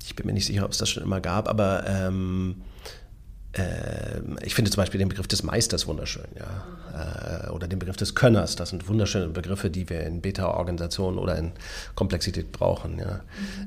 Ich 0.05 0.15
bin 0.15 0.25
mir 0.25 0.33
nicht 0.33 0.45
sicher, 0.45 0.65
ob 0.65 0.71
es 0.71 0.77
das 0.77 0.89
schon 0.89 1.03
immer 1.03 1.21
gab, 1.21 1.47
aber 1.47 1.85
ähm, 1.87 2.61
äh, 3.53 4.21
ich 4.43 4.53
finde 4.53 4.69
zum 4.71 4.81
Beispiel 4.81 4.99
den 4.99 5.09
Begriff 5.09 5.27
des 5.27 5.43
Meisters 5.43 5.87
wunderschön, 5.87 6.27
ja. 6.37 7.47
Äh, 7.47 7.49
oder 7.49 7.67
den 7.67 7.79
Begriff 7.79 7.97
des 7.97 8.15
Könners. 8.15 8.55
Das 8.55 8.69
sind 8.69 8.87
wunderschöne 8.87 9.27
Begriffe, 9.29 9.69
die 9.69 9.89
wir 9.89 10.01
in 10.01 10.21
Beta-Organisationen 10.21 11.17
oder 11.17 11.37
in 11.37 11.51
Komplexität 11.95 12.51
brauchen. 12.51 12.99
Ja. 12.99 13.21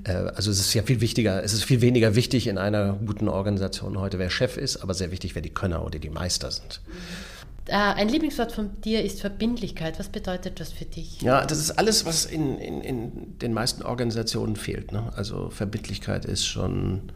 Mhm. 0.07 0.31
also 0.35 0.51
es 0.51 0.61
ist 0.61 0.74
ja 0.74 0.83
viel 0.83 1.01
wichtiger, 1.01 1.42
es 1.42 1.53
ist 1.53 1.64
viel 1.64 1.81
weniger 1.81 2.14
wichtig 2.14 2.46
in 2.46 2.59
einer 2.59 2.94
guten 2.94 3.29
Organisation 3.29 3.98
heute, 3.98 4.18
wer 4.18 4.31
Chef 4.31 4.57
ist, 4.57 4.79
aber 4.79 4.94
sehr 4.94 5.11
wichtig, 5.11 5.35
wer 5.35 5.42
die 5.42 5.51
Könner 5.51 5.85
oder 5.85 5.98
die 5.98 6.11
Meister 6.11 6.51
sind. 6.51 6.81
Mhm. 6.87 7.38
Äh, 7.68 7.74
ein 7.74 8.09
Lieblingswort 8.09 8.52
von 8.52 8.81
dir 8.81 9.04
ist 9.04 9.20
Verbindlichkeit. 9.20 9.98
Was 9.98 10.09
bedeutet 10.09 10.59
das 10.59 10.72
für 10.72 10.87
dich? 10.87 11.20
Ja, 11.20 11.44
das 11.44 11.59
ist 11.59 11.72
alles, 11.72 12.07
was 12.07 12.24
in, 12.24 12.59
in, 12.59 12.81
in 12.81 13.38
den 13.38 13.52
meisten 13.52 13.83
Organisationen 13.83 14.57
fehlt. 14.57 14.90
Ne? 14.90 15.12
Also 15.14 15.50
Verbindlichkeit 15.50 16.24
ist 16.24 16.46
schon 16.46 17.12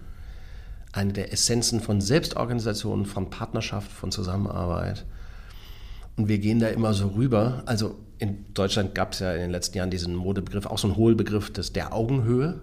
eine 0.93 1.15
der 1.15 1.33
Essenzen 1.33 1.81
von 1.81 2.03
Selbstorganisation, 2.03 3.07
von 3.07 3.31
Partnerschaft, 3.31 3.91
von 3.91 4.13
Zusammenarbeit. 4.13 5.07
Und 6.19 6.29
wir 6.29 6.39
gehen 6.39 6.61
da 6.61 6.69
immer 6.69 6.93
so 6.93 7.09
rüber. 7.09 7.63
Also 7.65 7.99
in 8.19 8.45
Deutschland 8.53 8.95
gab 8.95 9.15
es 9.15 9.21
ja 9.21 9.33
in 9.33 9.41
den 9.41 9.51
letzten 9.51 9.79
Jahren 9.79 9.91
diesen 9.91 10.15
Modebegriff, 10.15 10.67
auch 10.67 10.79
so 10.79 10.87
einen 10.87 10.97
Hohlbegriff 10.97 11.51
des, 11.51 11.73
der 11.73 11.95
Augenhöhe, 11.95 12.61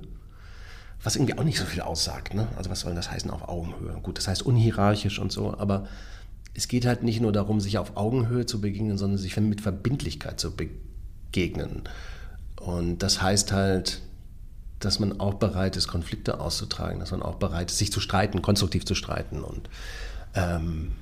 was 1.02 1.15
irgendwie 1.15 1.39
auch 1.39 1.43
nicht 1.43 1.58
so 1.58 1.65
viel 1.65 1.82
aussagt. 1.82 2.36
Ne? 2.36 2.47
Also 2.56 2.69
was 2.69 2.82
soll 2.82 2.93
das 2.93 3.10
heißen 3.10 3.32
auf 3.32 3.49
Augenhöhe? 3.49 3.99
Gut, 4.04 4.19
das 4.19 4.28
heißt 4.28 4.43
unhierarchisch 4.43 5.17
und 5.17 5.32
so, 5.32 5.58
aber 5.58 5.88
es 6.53 6.67
geht 6.67 6.85
halt 6.85 7.03
nicht 7.03 7.21
nur 7.21 7.31
darum, 7.31 7.59
sich 7.59 7.77
auf 7.77 7.95
Augenhöhe 7.95 8.45
zu 8.45 8.62
begegnen, 8.62 8.97
sondern 8.97 9.17
sich 9.17 9.38
mit 9.38 9.62
Verbindlichkeit 9.62 10.39
zu 10.39 10.55
begegnen. 10.55 11.83
Und 12.59 12.99
das 12.99 13.21
heißt 13.21 13.51
halt, 13.51 14.01
dass 14.79 14.99
man 14.99 15.19
auch 15.19 15.35
bereit 15.35 15.75
ist, 15.75 15.88
Konflikte 15.88 16.39
auszutragen, 16.39 16.99
dass 16.99 17.12
man 17.12 17.21
auch 17.21 17.35
bereit 17.35 17.69
ist, 17.69 17.77
sich 17.77 17.91
zu 17.91 17.99
streiten, 17.99 18.41
konstruktiv 18.41 18.85
zu 18.85 18.95
streiten. 18.95 19.43
Und 19.43 19.69
ähm, 20.35 20.93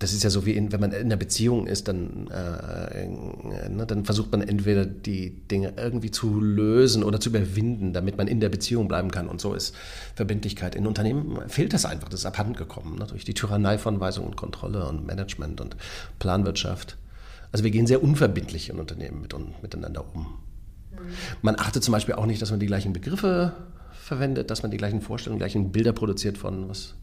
das 0.00 0.14
ist 0.14 0.24
ja 0.24 0.30
so 0.30 0.46
wie 0.46 0.52
in, 0.52 0.72
wenn 0.72 0.80
man 0.80 0.92
in 0.92 1.02
einer 1.02 1.16
Beziehung 1.16 1.66
ist, 1.66 1.86
dann, 1.86 2.26
äh, 2.28 3.06
ne, 3.68 3.84
dann 3.86 4.06
versucht 4.06 4.32
man 4.32 4.40
entweder 4.40 4.86
die 4.86 5.46
Dinge 5.46 5.74
irgendwie 5.76 6.10
zu 6.10 6.40
lösen 6.40 7.04
oder 7.04 7.20
zu 7.20 7.28
überwinden, 7.28 7.92
damit 7.92 8.16
man 8.16 8.26
in 8.26 8.40
der 8.40 8.48
Beziehung 8.48 8.88
bleiben 8.88 9.10
kann. 9.10 9.28
Und 9.28 9.42
so 9.42 9.52
ist 9.52 9.76
Verbindlichkeit. 10.14 10.74
In 10.74 10.86
Unternehmen 10.86 11.38
fehlt 11.48 11.74
das 11.74 11.84
einfach, 11.84 12.08
das 12.08 12.20
ist 12.20 12.26
abhanden 12.26 12.54
gekommen, 12.54 12.98
ne, 12.98 13.06
durch 13.08 13.26
die 13.26 13.34
Tyrannei 13.34 13.76
von 13.76 14.00
Weisung 14.00 14.24
und 14.24 14.36
Kontrolle 14.36 14.88
und 14.88 15.06
Management 15.06 15.60
und 15.60 15.76
Planwirtschaft. 16.18 16.96
Also 17.52 17.62
wir 17.62 17.70
gehen 17.70 17.86
sehr 17.86 18.02
unverbindlich 18.02 18.70
in 18.70 18.78
Unternehmen 18.78 19.20
mit, 19.20 19.34
miteinander 19.62 20.02
um. 20.14 20.22
Mhm. 20.22 20.96
Man 21.42 21.56
achtet 21.58 21.84
zum 21.84 21.92
Beispiel 21.92 22.14
auch 22.14 22.26
nicht, 22.26 22.40
dass 22.40 22.50
man 22.50 22.60
die 22.60 22.66
gleichen 22.66 22.94
Begriffe 22.94 23.52
verwendet, 23.92 24.50
dass 24.50 24.62
man 24.62 24.70
die 24.70 24.78
gleichen 24.78 25.02
Vorstellungen, 25.02 25.40
die 25.40 25.42
gleichen 25.42 25.72
Bilder 25.72 25.92
produziert 25.92 26.38
von 26.38 26.70
was 26.70 26.94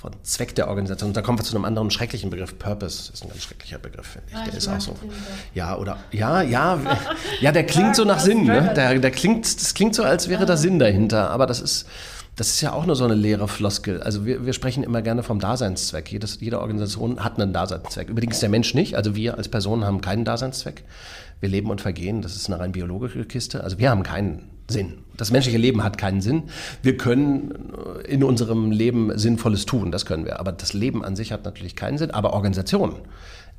von 0.00 0.12
Zweck 0.22 0.54
der 0.54 0.68
Organisation. 0.68 1.10
Und 1.10 1.16
da 1.16 1.20
kommen 1.20 1.38
wir 1.38 1.44
zu 1.44 1.54
einem 1.54 1.66
anderen 1.66 1.90
schrecklichen 1.90 2.30
Begriff. 2.30 2.58
Purpose 2.58 3.12
ist 3.12 3.22
ein 3.22 3.28
ganz 3.28 3.42
schrecklicher 3.42 3.78
Begriff, 3.78 4.06
finde 4.06 4.28
ich. 4.30 4.34
Ah, 4.34 4.44
der 4.44 4.52
ich 4.52 4.58
ist 4.58 4.68
auch 4.68 4.80
so. 4.80 4.96
Ja, 5.52 5.76
oder 5.76 5.98
ja, 6.10 6.40
ja, 6.40 6.80
ja, 7.40 7.52
der 7.52 7.66
klingt 7.66 7.96
so 7.96 8.04
nach 8.04 8.18
Sinn. 8.18 8.44
Ne? 8.44 8.72
Der, 8.74 8.98
der 8.98 9.10
klingt, 9.10 9.44
das 9.44 9.74
klingt 9.74 9.94
so, 9.94 10.02
als 10.02 10.30
wäre 10.30 10.46
da 10.46 10.56
Sinn 10.56 10.78
dahinter. 10.78 11.30
Aber 11.30 11.46
das 11.46 11.60
ist, 11.60 11.86
das 12.36 12.48
ist 12.48 12.62
ja 12.62 12.72
auch 12.72 12.86
nur 12.86 12.96
so 12.96 13.04
eine 13.04 13.14
leere 13.14 13.46
Floskel. 13.46 14.02
Also 14.02 14.24
wir, 14.24 14.46
wir 14.46 14.54
sprechen 14.54 14.82
immer 14.84 15.02
gerne 15.02 15.22
vom 15.22 15.38
Daseinszweck. 15.38 16.10
Jedes, 16.10 16.40
jede 16.40 16.60
Organisation 16.60 17.22
hat 17.22 17.38
einen 17.38 17.52
Daseinszweck. 17.52 18.08
Übrigens 18.08 18.40
der 18.40 18.48
Mensch 18.48 18.72
nicht. 18.72 18.94
Also 18.94 19.14
wir 19.14 19.36
als 19.36 19.48
Personen 19.50 19.84
haben 19.84 20.00
keinen 20.00 20.24
Daseinszweck. 20.24 20.82
Wir 21.40 21.50
leben 21.50 21.70
und 21.70 21.82
vergehen. 21.82 22.22
Das 22.22 22.36
ist 22.36 22.48
eine 22.48 22.58
rein 22.58 22.72
biologische 22.72 23.22
Kiste. 23.26 23.62
Also 23.62 23.78
wir 23.78 23.90
haben 23.90 24.02
keinen 24.02 24.48
Sinn. 24.70 24.98
Das 25.16 25.30
menschliche 25.30 25.58
Leben 25.58 25.84
hat 25.84 25.98
keinen 25.98 26.20
Sinn. 26.20 26.44
Wir 26.82 26.96
können 26.96 27.74
in 28.08 28.24
unserem 28.24 28.70
Leben 28.70 29.16
Sinnvolles 29.18 29.66
tun, 29.66 29.92
das 29.92 30.06
können 30.06 30.24
wir. 30.24 30.40
Aber 30.40 30.52
das 30.52 30.72
Leben 30.72 31.04
an 31.04 31.16
sich 31.16 31.32
hat 31.32 31.44
natürlich 31.44 31.76
keinen 31.76 31.98
Sinn. 31.98 32.10
Aber 32.10 32.32
Organisationen 32.32 32.96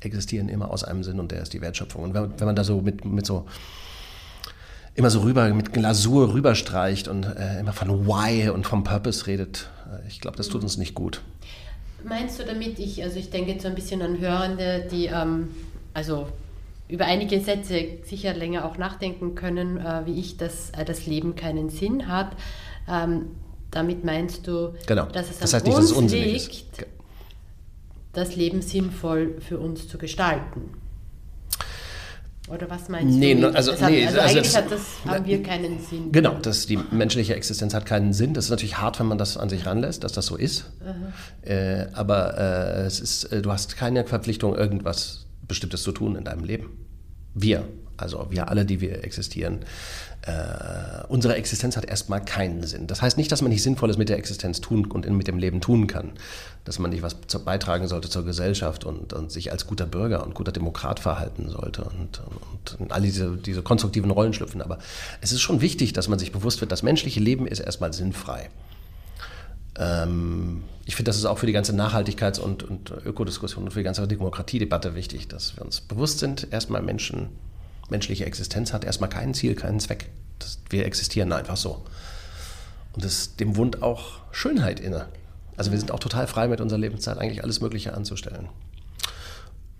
existieren 0.00 0.48
immer 0.48 0.70
aus 0.70 0.82
einem 0.82 1.04
Sinn 1.04 1.20
und 1.20 1.30
der 1.30 1.42
ist 1.42 1.52
die 1.52 1.60
Wertschöpfung. 1.60 2.02
Und 2.02 2.14
wenn, 2.14 2.32
wenn 2.38 2.46
man 2.46 2.56
da 2.56 2.64
so 2.64 2.80
mit, 2.80 3.04
mit 3.04 3.26
so 3.26 3.46
immer 4.94 5.10
so 5.10 5.20
rüber 5.20 5.48
mit 5.54 5.72
Glasur 5.72 6.34
rüberstreicht 6.34 7.08
und 7.08 7.24
äh, 7.24 7.60
immer 7.60 7.72
von 7.72 8.06
Why 8.06 8.50
und 8.50 8.66
vom 8.66 8.84
Purpose 8.84 9.26
redet, 9.26 9.70
äh, 9.86 10.06
ich 10.08 10.20
glaube, 10.20 10.36
das 10.36 10.48
tut 10.48 10.62
uns 10.62 10.76
nicht 10.76 10.94
gut. 10.94 11.22
Meinst 12.04 12.40
du 12.40 12.44
damit, 12.44 12.78
ich, 12.78 13.02
also 13.02 13.18
ich 13.18 13.30
denke 13.30 13.52
jetzt 13.52 13.62
so 13.62 13.68
ein 13.68 13.74
bisschen 13.74 14.02
an 14.02 14.18
Hörende, 14.18 14.86
die 14.90 15.06
ähm, 15.06 15.48
also 15.94 16.28
über 16.88 17.06
einige 17.06 17.40
Sätze 17.40 17.98
sicher 18.04 18.34
länger 18.34 18.64
auch 18.64 18.76
nachdenken 18.76 19.34
können, 19.34 19.78
äh, 19.78 20.02
wie 20.04 20.18
ich, 20.18 20.36
dass 20.36 20.70
äh, 20.70 20.84
das 20.84 21.06
Leben 21.06 21.34
keinen 21.34 21.70
Sinn 21.70 22.08
hat. 22.08 22.36
Ähm, 22.88 23.36
damit 23.70 24.04
meinst 24.04 24.46
du, 24.46 24.74
genau. 24.86 25.06
dass 25.06 25.30
es 25.30 25.38
das 25.38 25.54
heißt 25.54 25.66
an 25.66 25.82
nicht, 25.82 25.92
uns 25.92 26.12
liegt, 26.12 26.86
das 28.12 28.36
Leben 28.36 28.60
sinnvoll 28.60 29.40
für 29.40 29.58
uns 29.58 29.88
zu 29.88 29.96
gestalten. 29.96 30.70
Oder 32.48 32.68
was 32.68 32.88
meinst 32.88 33.18
nee, 33.18 33.34
du? 33.34 33.46
Also, 33.54 33.70
also, 33.70 33.86
nee, 33.86 34.04
also, 34.04 34.20
also 34.20 34.38
eigentlich 34.38 34.52
das, 34.52 34.68
das, 34.68 34.80
haben 35.06 35.24
wir 35.24 35.42
keinen 35.42 35.78
Sinn. 35.78 36.10
Genau, 36.12 36.34
das, 36.34 36.66
die 36.66 36.76
menschliche 36.90 37.34
Existenz 37.34 37.72
hat 37.72 37.86
keinen 37.86 38.12
Sinn. 38.12 38.34
Das 38.34 38.46
ist 38.46 38.50
natürlich 38.50 38.78
hart, 38.78 38.98
wenn 38.98 39.06
man 39.06 39.16
das 39.16 39.36
an 39.36 39.48
sich 39.48 39.64
ranlässt, 39.64 40.04
dass 40.04 40.12
das 40.12 40.26
so 40.26 40.36
ist. 40.36 40.70
Äh, 41.42 41.86
aber 41.92 42.36
äh, 42.36 42.82
es 42.82 43.00
ist, 43.00 43.24
äh, 43.24 43.40
du 43.40 43.50
hast 43.52 43.76
keine 43.76 44.04
Verpflichtung, 44.04 44.56
irgendwas 44.56 45.26
Bestimmtes 45.52 45.82
zu 45.82 45.92
tun 45.92 46.16
in 46.16 46.24
deinem 46.24 46.44
Leben. 46.44 46.70
Wir, 47.34 47.68
also 47.98 48.26
wir 48.30 48.48
alle, 48.48 48.64
die 48.64 48.80
wir 48.80 49.04
existieren, 49.04 49.60
äh, 50.22 51.04
unsere 51.08 51.34
Existenz 51.34 51.76
hat 51.76 51.84
erstmal 51.84 52.24
keinen 52.24 52.62
Sinn. 52.62 52.86
Das 52.86 53.02
heißt 53.02 53.18
nicht, 53.18 53.30
dass 53.32 53.42
man 53.42 53.50
nicht 53.50 53.62
Sinnvolles 53.62 53.98
mit 53.98 54.08
der 54.08 54.18
Existenz 54.18 54.60
tun 54.60 54.86
und 54.86 55.08
mit 55.10 55.26
dem 55.26 55.38
Leben 55.38 55.60
tun 55.60 55.86
kann. 55.86 56.12
Dass 56.64 56.78
man 56.78 56.90
nicht 56.90 57.02
was 57.02 57.14
beitragen 57.44 57.88
sollte 57.88 58.08
zur 58.08 58.24
Gesellschaft 58.24 58.84
und, 58.84 59.12
und, 59.12 59.32
sich 59.32 59.50
als 59.52 59.66
guter 59.66 59.84
Bürger 59.84 60.24
und 60.24 60.34
guter 60.34 60.52
Demokrat 60.52 61.00
verhalten 61.00 61.50
sollte 61.50 61.84
und, 61.84 62.22
und, 62.52 62.80
und 62.80 62.92
all 62.92 63.02
diese, 63.02 63.36
diese 63.36 63.62
konstruktiven 63.62 64.10
Rollen 64.10 64.32
schlüpfen. 64.32 64.62
Aber 64.62 64.78
es 65.20 65.32
ist 65.32 65.40
schon 65.40 65.60
wichtig, 65.60 65.92
dass 65.92 66.08
man 66.08 66.18
sich 66.18 66.32
bewusst 66.32 66.60
wird, 66.60 66.72
das 66.72 66.82
menschliche 66.82 67.20
Leben 67.20 67.46
ist 67.46 67.60
erstmal 67.60 67.92
sinnfrei. 67.92 68.48
Ähm, 69.78 70.64
ich 70.84 70.96
finde, 70.96 71.10
das 71.10 71.16
ist 71.16 71.24
auch 71.24 71.38
für 71.38 71.46
die 71.46 71.52
ganze 71.52 71.72
Nachhaltigkeits- 71.72 72.40
und, 72.40 72.62
und 72.62 72.90
Ökodiskussion 73.04 73.64
und 73.64 73.70
für 73.70 73.80
die 73.80 73.84
ganze 73.84 74.06
Demokratiedebatte 74.06 74.94
wichtig, 74.94 75.28
dass 75.28 75.56
wir 75.56 75.64
uns 75.64 75.80
bewusst 75.80 76.18
sind, 76.18 76.48
erstmal 76.50 76.82
Menschen, 76.82 77.28
menschliche 77.88 78.26
Existenz 78.26 78.72
hat 78.72 78.84
erstmal 78.84 79.10
kein 79.10 79.34
Ziel, 79.34 79.54
keinen 79.54 79.80
Zweck. 79.80 80.10
Das, 80.38 80.58
wir 80.70 80.84
existieren 80.86 81.32
einfach 81.32 81.56
so. 81.56 81.84
Und 82.94 83.04
das 83.04 83.36
dem 83.36 83.56
Wund 83.56 83.82
auch 83.82 84.18
Schönheit 84.32 84.80
inne. 84.80 85.06
Also 85.56 85.70
wir 85.70 85.78
sind 85.78 85.92
auch 85.92 86.00
total 86.00 86.26
frei 86.26 86.48
mit 86.48 86.60
unserer 86.60 86.78
Lebenszeit 86.80 87.18
eigentlich 87.18 87.42
alles 87.42 87.60
Mögliche 87.60 87.94
anzustellen. 87.94 88.48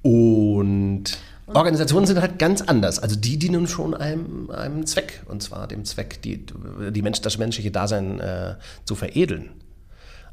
Und 0.03 1.19
Organisationen 1.47 2.07
sind 2.07 2.21
halt 2.21 2.39
ganz 2.39 2.63
anders. 2.63 2.99
Also 2.99 3.17
die 3.17 3.39
dienen 3.39 3.67
schon 3.67 3.95
einem, 3.95 4.51
einem 4.51 4.87
Zweck. 4.87 5.23
Und 5.27 5.43
zwar 5.43 5.67
dem 5.67 5.85
Zweck, 5.85 6.23
die, 6.23 6.45
die 6.91 7.03
Mensch, 7.03 7.21
das 7.21 7.39
menschliche 7.39 7.71
Dasein 7.71 8.21
äh, 8.21 8.55
zu 8.85 8.95
veredeln. 8.95 9.51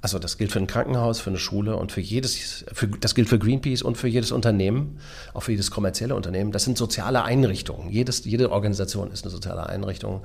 Also 0.01 0.17
das 0.17 0.38
gilt 0.38 0.51
für 0.51 0.59
ein 0.59 0.67
Krankenhaus, 0.67 1.19
für 1.19 1.29
eine 1.29 1.39
Schule 1.39 1.75
und 1.75 1.91
für 1.91 1.99
jedes, 1.99 2.63
für, 2.71 2.88
das 2.88 3.15
gilt 3.15 3.27
für 3.27 3.38
Greenpeace 3.38 3.81
und 3.81 3.97
für 3.97 4.07
jedes 4.07 4.31
Unternehmen, 4.31 4.99
auch 5.33 5.43
für 5.43 5.51
jedes 5.51 5.71
kommerzielle 5.71 6.15
Unternehmen. 6.15 6.51
Das 6.53 6.63
sind 6.63 6.77
soziale 6.77 7.23
Einrichtungen. 7.23 7.89
Jedes, 7.89 8.23
jede 8.23 8.51
Organisation 8.51 9.12
ist 9.12 9.25
eine 9.25 9.31
soziale 9.31 9.67
Einrichtung. 9.67 10.21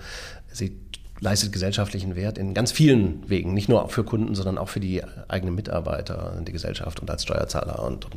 Sie 0.53 0.79
leistet 1.21 1.53
gesellschaftlichen 1.53 2.15
Wert 2.15 2.39
in 2.39 2.55
ganz 2.55 2.71
vielen 2.71 3.29
Wegen, 3.29 3.53
nicht 3.55 3.69
nur 3.69 3.89
für 3.89 4.05
Kunden, 4.05 4.35
sondern 4.35 4.59
auch 4.59 4.69
für 4.69 4.81
die 4.81 5.03
eigenen 5.27 5.55
Mitarbeiter, 5.57 6.41
die 6.47 6.53
Gesellschaft 6.53 7.01
und 7.01 7.11
als 7.11 7.25
Steuerzahler 7.25 7.83
und, 7.83 8.05
und 8.05 8.15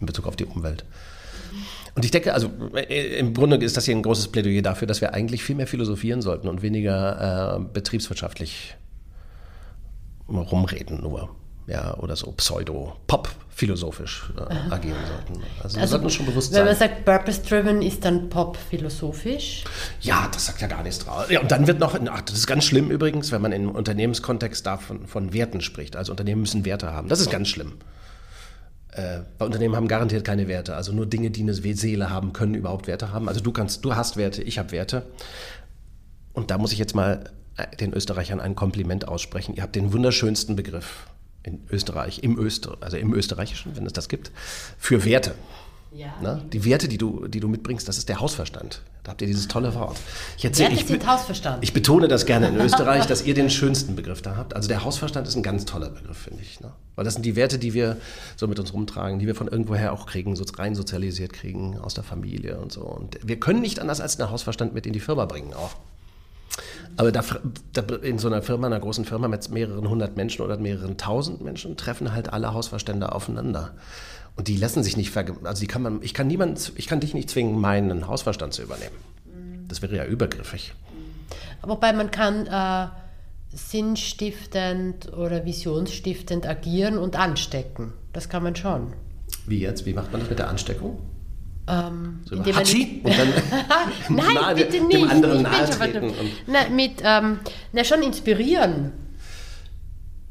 in 0.00 0.06
Bezug 0.06 0.26
auf 0.26 0.36
die 0.36 0.44
Umwelt. 0.44 0.84
Und 1.94 2.04
ich 2.06 2.10
denke, 2.10 2.32
also 2.32 2.50
äh, 2.74 3.18
im 3.18 3.34
Grunde 3.34 3.56
ist 3.56 3.76
das 3.76 3.84
hier 3.84 3.94
ein 3.94 4.02
großes 4.02 4.28
Plädoyer 4.28 4.62
dafür, 4.62 4.88
dass 4.88 5.02
wir 5.02 5.12
eigentlich 5.12 5.42
viel 5.42 5.56
mehr 5.56 5.66
philosophieren 5.66 6.22
sollten 6.22 6.48
und 6.48 6.62
weniger 6.62 7.58
äh, 7.58 7.64
betriebswirtschaftlich 7.72 8.76
rumreden 10.28 11.00
nur. 11.00 11.30
ja, 11.66 11.96
oder 11.98 12.16
so 12.16 12.32
pseudo-pop-philosophisch 12.32 14.32
äh, 14.36 14.72
agieren 14.72 14.96
sollten. 15.06 15.42
Also, 15.62 15.78
Also, 15.78 15.90
sollten 15.92 16.10
schon 16.10 16.26
bewusst 16.26 16.50
Wenn 16.52 16.58
sein. 16.58 16.66
man 16.66 16.76
sagt, 16.76 17.04
purpose-driven 17.04 17.82
ist 17.82 18.04
dann 18.04 18.28
Pop 18.28 18.56
philosophisch. 18.56 19.64
Ja, 20.00 20.28
das 20.32 20.46
sagt 20.46 20.60
ja 20.60 20.66
gar 20.66 20.82
nichts 20.82 21.04
draus. 21.04 21.30
Ja, 21.30 21.40
und 21.40 21.50
dann 21.50 21.66
wird 21.66 21.78
noch, 21.78 21.94
ach, 22.10 22.20
das 22.22 22.36
ist 22.36 22.46
ganz 22.46 22.64
schlimm 22.64 22.90
übrigens, 22.90 23.32
wenn 23.32 23.42
man 23.42 23.52
im 23.52 23.70
Unternehmenskontext 23.70 24.66
davon 24.66 25.06
von 25.06 25.32
Werten 25.32 25.60
spricht. 25.60 25.96
Also 25.96 26.12
Unternehmen 26.12 26.40
müssen 26.40 26.64
Werte 26.64 26.92
haben. 26.92 27.08
Das 27.08 27.20
ist 27.20 27.30
ganz 27.30 27.48
schlimm. 27.48 27.74
Äh, 28.92 29.20
weil 29.38 29.46
Unternehmen 29.46 29.76
haben 29.76 29.88
garantiert 29.88 30.24
keine 30.24 30.48
Werte. 30.48 30.74
Also 30.76 30.92
nur 30.92 31.06
Dinge, 31.06 31.30
die 31.30 31.42
eine 31.42 31.54
Seele 31.54 32.10
haben, 32.10 32.32
können 32.32 32.54
überhaupt 32.54 32.86
Werte 32.88 33.12
haben. 33.12 33.28
Also 33.28 33.40
du 33.40 33.52
kannst, 33.52 33.84
du 33.84 33.94
hast 33.94 34.16
Werte, 34.16 34.42
ich 34.42 34.58
habe 34.58 34.72
Werte. 34.72 35.06
Und 36.32 36.50
da 36.50 36.58
muss 36.58 36.72
ich 36.72 36.78
jetzt 36.78 36.94
mal 36.94 37.24
den 37.80 37.92
Österreichern 37.92 38.40
ein 38.40 38.54
Kompliment 38.54 39.08
aussprechen. 39.08 39.54
Ihr 39.54 39.62
habt 39.62 39.76
den 39.76 39.92
wunderschönsten 39.92 40.56
Begriff 40.56 41.06
in 41.42 41.60
Österreich, 41.70 42.20
im 42.22 42.38
Öster, 42.38 42.76
also 42.80 42.96
im 42.96 43.12
Österreichischen, 43.12 43.76
wenn 43.76 43.86
es 43.86 43.92
das 43.92 44.08
gibt, 44.08 44.30
für 44.78 45.04
Werte. 45.04 45.34
Ja. 45.94 46.40
Die 46.50 46.64
Werte, 46.64 46.88
die 46.88 46.96
du, 46.96 47.28
die 47.28 47.40
du 47.40 47.48
mitbringst, 47.48 47.86
das 47.86 47.98
ist 47.98 48.08
der 48.08 48.18
Hausverstand. 48.18 48.80
Da 49.02 49.10
habt 49.10 49.20
ihr 49.20 49.26
dieses 49.26 49.48
tolle 49.48 49.74
Wort. 49.74 49.98
Ich 50.38 50.44
erzähl, 50.44 50.68
Werte 50.68 50.80
ich, 50.80 50.86
sind 50.86 51.06
Hausverstand. 51.06 51.62
Ich 51.62 51.74
betone 51.74 52.08
das 52.08 52.24
gerne 52.24 52.48
in 52.48 52.56
Österreich, 52.60 53.06
dass 53.06 53.26
ihr 53.26 53.34
den 53.34 53.50
schönsten 53.50 53.94
Begriff 53.94 54.22
da 54.22 54.36
habt. 54.36 54.56
Also 54.56 54.68
der 54.68 54.84
Hausverstand 54.84 55.28
ist 55.28 55.36
ein 55.36 55.42
ganz 55.42 55.66
toller 55.66 55.90
Begriff, 55.90 56.16
finde 56.16 56.42
ich. 56.42 56.60
Ne? 56.60 56.72
Weil 56.94 57.04
das 57.04 57.14
sind 57.14 57.26
die 57.26 57.36
Werte, 57.36 57.58
die 57.58 57.74
wir 57.74 57.98
so 58.36 58.48
mit 58.48 58.58
uns 58.58 58.72
rumtragen, 58.72 59.18
die 59.18 59.26
wir 59.26 59.34
von 59.34 59.48
irgendwoher 59.48 59.92
auch 59.92 60.06
kriegen, 60.06 60.34
so 60.34 60.44
rein 60.56 60.74
sozialisiert 60.74 61.34
kriegen, 61.34 61.78
aus 61.78 61.92
der 61.92 62.04
Familie 62.04 62.58
und 62.58 62.72
so. 62.72 62.82
Und 62.82 63.18
wir 63.22 63.38
können 63.38 63.60
nicht 63.60 63.78
anders 63.78 64.00
als 64.00 64.16
den 64.16 64.30
Hausverstand 64.30 64.72
mit 64.72 64.86
in 64.86 64.94
die 64.94 65.00
Firma 65.00 65.26
bringen 65.26 65.52
auch. 65.52 65.74
Aber 66.96 67.12
da, 67.12 67.24
da, 67.72 67.96
in 67.96 68.18
so 68.18 68.28
einer 68.28 68.42
Firma, 68.42 68.66
einer 68.66 68.80
großen 68.80 69.04
Firma 69.04 69.28
mit 69.28 69.48
mehreren 69.50 69.88
hundert 69.88 70.16
Menschen 70.16 70.42
oder 70.42 70.58
mehreren 70.58 70.98
tausend 70.98 71.40
Menschen 71.40 71.76
treffen 71.76 72.12
halt 72.12 72.32
alle 72.32 72.52
Hausverstände 72.52 73.12
aufeinander. 73.12 73.74
Und 74.36 74.48
die 74.48 74.56
lassen 74.56 74.82
sich 74.82 74.96
nicht 74.96 75.10
verge 75.10 75.34
also 75.44 75.60
die 75.60 75.66
kann 75.66 75.82
man, 75.82 76.02
ich 76.02 76.14
kann 76.14 76.26
niemand, 76.26 76.72
ich 76.76 76.86
kann 76.86 77.00
dich 77.00 77.14
nicht 77.14 77.30
zwingen, 77.30 77.60
meinen 77.60 78.06
Hausverstand 78.06 78.54
zu 78.54 78.62
übernehmen. 78.62 78.96
Das 79.68 79.82
wäre 79.82 79.96
ja 79.96 80.04
übergriffig. 80.04 80.74
Wobei 81.62 81.92
man 81.92 82.10
kann 82.10 82.46
äh, 82.46 82.88
sinnstiftend 83.54 85.12
oder 85.12 85.44
visionsstiftend 85.44 86.46
agieren 86.46 86.98
und 86.98 87.16
anstecken. 87.16 87.92
Das 88.12 88.28
kann 88.28 88.42
man 88.42 88.56
schon. 88.56 88.92
Wie 89.46 89.60
jetzt? 89.60 89.86
Wie 89.86 89.94
macht 89.94 90.12
man 90.12 90.20
das 90.20 90.30
mit 90.30 90.38
der 90.38 90.48
Ansteckung? 90.48 90.98
Ähm, 91.68 92.20
So 92.28 92.36
man- 92.36 92.56
Hatschi 92.56 93.00
und 93.04 93.12
dann 93.18 93.28
Nein, 94.08 94.34
nahe- 94.34 94.54
bitte 94.56 94.72
dem 94.78 94.88
nicht. 94.88 95.10
anderen 95.10 95.36
ich 95.38 95.42
bin 95.44 95.52
nahe 95.52 95.66
schon 95.68 95.76
treten 95.78 96.12
Na, 96.48 96.68
mit, 96.68 96.92
ähm, 97.04 97.38
na, 97.72 97.84
schon 97.84 98.02
inspirieren. 98.02 98.92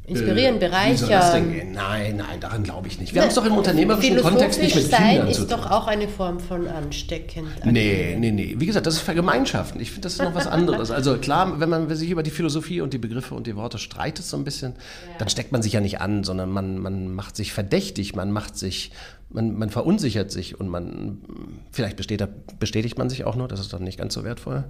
Inspirieren, 0.08 0.56
Äh, 0.56 0.60
bereichern. 0.60 1.72
Nein, 1.74 2.18
nein, 2.18 2.40
daran 2.42 2.64
glaube 2.64 2.88
ich 2.90 3.00
nicht. 3.00 3.14
Wir 3.14 3.22
haben 3.22 3.30
es 3.30 3.36
doch 3.36 3.46
im 3.46 3.54
unternehmerischen 3.56 4.18
Kontext 4.20 4.60
nicht 4.60 4.76
mit 4.76 4.90
sein 4.90 5.10
Kindern 5.10 5.28
ist 5.30 5.38
zu 5.38 5.48
tun. 5.48 5.50
doch 5.62 5.72
auch 5.72 5.88
eine 5.88 6.08
Form 6.10 6.40
von 6.40 6.68
ansteckend. 6.68 7.48
Nee, 7.66 8.18
nee, 8.20 8.32
nee. 8.32 8.56
Wie 8.58 8.66
gesagt, 8.66 8.88
das 8.88 8.96
ist 8.96 9.02
Vergemeinschaften. 9.02 9.80
Ich 9.80 9.90
finde, 9.92 10.02
das 10.02 10.14
ist 10.14 10.22
noch 10.22 10.34
was 10.36 10.48
anderes. 10.48 10.90
Also 11.02 11.18
klar, 11.18 11.60
wenn 11.62 11.70
man 11.70 11.96
sich 11.96 12.10
über 12.10 12.24
die 12.24 12.32
Philosophie 12.32 12.82
und 12.82 12.94
die 12.94 12.98
Begriffe 12.98 13.36
und 13.36 13.48
die 13.48 13.56
Worte 13.56 13.78
streitet 13.78 14.26
so 14.26 14.36
ein 14.36 14.44
bisschen, 14.44 14.74
dann 15.20 15.30
steckt 15.30 15.52
man 15.54 15.62
sich 15.62 15.74
ja 15.74 15.80
nicht 15.82 16.02
an, 16.02 16.24
sondern 16.26 16.50
man, 16.50 16.80
man 16.80 17.14
macht 17.14 17.36
sich 17.38 17.54
verdächtig, 17.54 18.14
man 18.16 18.32
macht 18.32 18.58
sich, 18.58 18.92
man, 19.34 19.58
man 19.58 19.70
verunsichert 19.70 20.32
sich 20.32 20.60
und 20.60 20.68
man, 20.68 21.20
vielleicht 21.72 21.98
besteht, 21.98 22.28
bestätigt 22.60 22.98
man 22.98 23.10
sich 23.10 23.26
auch 23.26 23.36
nur, 23.36 23.48
das 23.48 23.60
ist 23.60 23.74
dann 23.74 23.84
nicht 23.84 23.98
ganz 23.98 24.14
so 24.14 24.24
wertvoll. 24.24 24.66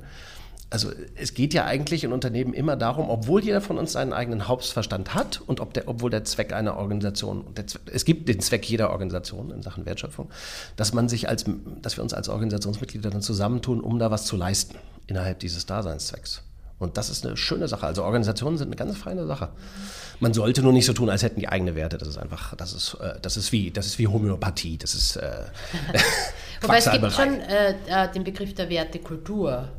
Also 0.70 0.90
es 1.16 1.34
geht 1.34 1.54
ja 1.54 1.66
eigentlich 1.66 2.06
in 2.06 2.14
Unternehmen 2.14 2.54
immer 2.54 2.78
darum, 2.78 3.10
obwohl 3.10 3.44
jeder 3.44 3.60
von 3.60 3.78
uns 3.78 3.92
seinen 3.92 4.14
eigenen 4.14 4.48
Hauptverstand 4.48 5.14
hat 5.14 5.42
und 5.46 5.60
ob 5.60 5.74
der, 5.74 5.90
obwohl 5.90 6.10
der 6.10 6.24
Zweck 6.24 6.54
einer 6.54 6.78
Organisation, 6.78 7.46
Zweck, 7.68 7.82
es 7.94 8.06
gibt 8.06 8.30
den 8.30 8.40
Zweck 8.40 8.64
jeder 8.70 8.92
Organisation 8.92 9.52
in 9.52 9.62
Sachen 9.62 9.86
Wertschöpfung, 9.86 10.30
dass 10.78 10.94
man 10.94 11.10
sich 11.10 11.28
als, 11.28 11.44
dass 11.82 11.98
wir 11.98 12.04
uns 12.04 12.14
als 12.14 12.30
Organisationsmitglieder 12.30 13.10
dann 13.10 13.22
zusammentun, 13.22 13.82
um 13.82 14.00
da 14.00 14.12
was 14.12 14.26
zu 14.26 14.38
leisten 14.38 14.78
innerhalb 15.08 15.40
dieses 15.40 15.66
Daseinszwecks. 15.66 16.42
Und 16.82 16.98
das 16.98 17.12
ist 17.12 17.24
eine 17.24 17.38
schöne 17.38 17.68
Sache. 17.68 17.86
Also 17.86 18.04
Organisationen 18.04 18.58
sind 18.58 18.70
eine 18.70 18.76
ganz 18.76 18.98
feine 18.98 19.28
Sache. 19.28 19.50
Man 20.20 20.34
sollte 20.34 20.64
nur 20.64 20.74
nicht 20.74 20.88
so 20.88 20.94
tun, 20.94 21.12
als 21.12 21.22
hätten 21.22 21.40
die 21.40 21.48
eigene 21.48 21.76
Werte. 21.76 22.00
Das 22.00 22.08
ist 22.08 22.18
einfach, 22.18 22.56
das 22.56 22.74
ist, 22.74 22.96
äh, 22.96 23.20
das 23.22 23.38
ist 23.38 23.52
wie, 23.52 23.70
das 23.70 23.86
ist 23.86 24.00
wie 24.00 24.08
Homöopathie. 24.08 24.80
Das 24.80 24.96
ist 24.96 25.16
äh, 25.18 25.44
Wobei 26.62 26.78
es 26.80 26.90
gibt 26.90 27.12
schon 27.12 27.40
äh, 27.40 27.76
äh, 27.86 28.12
den 28.12 28.24
Begriff 28.24 28.56
der 28.56 28.68
Wertekultur. 28.68 29.70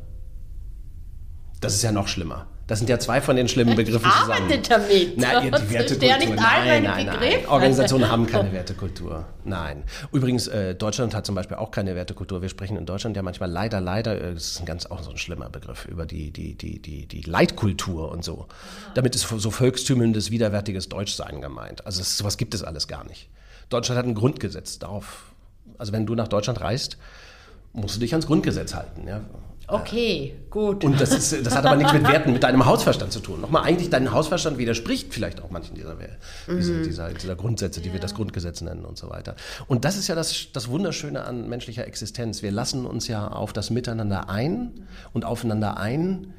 Das 1.61 1.75
ist 1.75 1.83
ja 1.83 1.91
noch 1.91 2.07
schlimmer. 2.07 2.47
Das 2.67 2.79
sind 2.79 2.89
ja 2.89 2.99
zwei 2.99 3.21
von 3.21 3.37
den 3.37 3.49
schlimmen 3.49 3.75
Begriffen 3.77 4.07
Ich 4.09 4.21
zusammen. 4.21 4.63
damit. 4.69 5.19
Nein, 5.19 5.51
ja, 5.53 5.59
die 5.59 5.71
Wertekultur. 5.71 6.09
ja 6.09 6.19
nein, 6.19 6.83
nein, 6.85 7.07
nein. 7.07 7.47
Organisationen 7.49 8.09
haben 8.11 8.27
keine 8.27 8.53
Wertekultur. 8.53 9.27
Nein. 9.45 9.83
Übrigens, 10.13 10.47
äh, 10.47 10.75
Deutschland 10.75 11.15
hat 11.15 11.27
zum 11.27 11.35
Beispiel 11.35 11.57
auch 11.57 11.71
keine 11.71 11.95
Wertekultur. 11.95 12.41
Wir 12.41 12.49
sprechen 12.49 12.77
in 12.77 12.87
Deutschland 12.87 13.17
ja 13.17 13.23
manchmal 13.23 13.51
leider, 13.51 13.81
leider, 13.81 14.21
äh, 14.21 14.35
das 14.35 14.53
ist 14.53 14.61
ein 14.61 14.67
ganz 14.67 14.87
auch 14.87 15.03
so 15.03 15.11
ein 15.11 15.17
schlimmer 15.19 15.51
Begriff, 15.51 15.87
über 15.87 16.07
die, 16.07 16.31
die, 16.31 16.55
die, 16.55 16.81
die, 16.81 17.07
die 17.07 17.23
Leitkultur 17.23 18.11
und 18.11 18.25
so. 18.25 18.47
Damit 18.95 19.15
ist 19.15 19.29
so 19.29 19.51
volkstümelndes, 19.51 20.31
widerwärtiges 20.31 20.89
Deutschsein 20.89 21.41
gemeint. 21.41 21.85
Also 21.85 22.01
es, 22.01 22.17
sowas 22.17 22.37
gibt 22.37 22.55
es 22.55 22.63
alles 22.63 22.87
gar 22.89 23.05
nicht. 23.05 23.29
Deutschland 23.69 23.99
hat 23.99 24.07
ein 24.07 24.15
Grundgesetz 24.15 24.79
darauf. 24.79 25.25
Also 25.79 25.93
wenn 25.93 26.07
du 26.07 26.15
nach 26.15 26.29
Deutschland 26.29 26.61
reist, 26.61 26.97
musst 27.73 27.97
du 27.97 28.01
dich 28.01 28.13
ans 28.13 28.27
Grundgesetz 28.27 28.75
halten. 28.75 29.09
Ja? 29.09 29.23
Okay, 29.73 30.35
gut. 30.51 30.85
Und 30.85 31.01
das, 31.01 31.13
ist, 31.13 31.47
das 31.47 31.57
hat 31.57 31.65
aber 31.65 31.77
nichts 31.77 31.95
mit 31.95 32.03
Werten, 32.09 32.35
mit 32.35 32.43
deinem 32.43 32.67
Hausverstand 32.67 33.11
zu 33.11 33.21
tun. 33.21 33.41
Nochmal, 33.41 33.63
eigentlich 33.63 33.89
dein 33.89 34.13
Hausverstand 34.13 34.59
widerspricht 34.59 35.15
vielleicht 35.15 35.41
auch 35.41 35.51
manchen 35.51 35.75
dieser, 35.75 35.97
dieser, 36.47 36.83
dieser, 36.83 37.09
dieser 37.09 37.37
Grundsätze, 37.37 37.81
die 37.81 37.91
wir 37.91 37.99
das 37.99 38.15
Grundgesetz 38.15 38.61
nennen 38.61 38.85
und 38.85 38.99
so 38.99 39.09
weiter. 39.09 39.35
Und 39.69 39.87
das 39.87 39.97
ist 39.97 40.09
ja 40.09 40.15
das, 40.15 40.49
das 40.53 40.69
Wunderschöne 40.69 41.25
an 41.25 41.49
menschlicher 41.49 41.87
Existenz. 41.87 42.43
Wir 42.43 42.51
lassen 42.51 42.85
uns 42.85 43.09
ja 43.09 43.29
auf 43.29 43.55
das 43.55 43.71
Miteinander 43.71 44.29
ein 44.29 44.87
und 45.15 45.25
aufeinander 45.25 45.79
ein. 45.79 46.35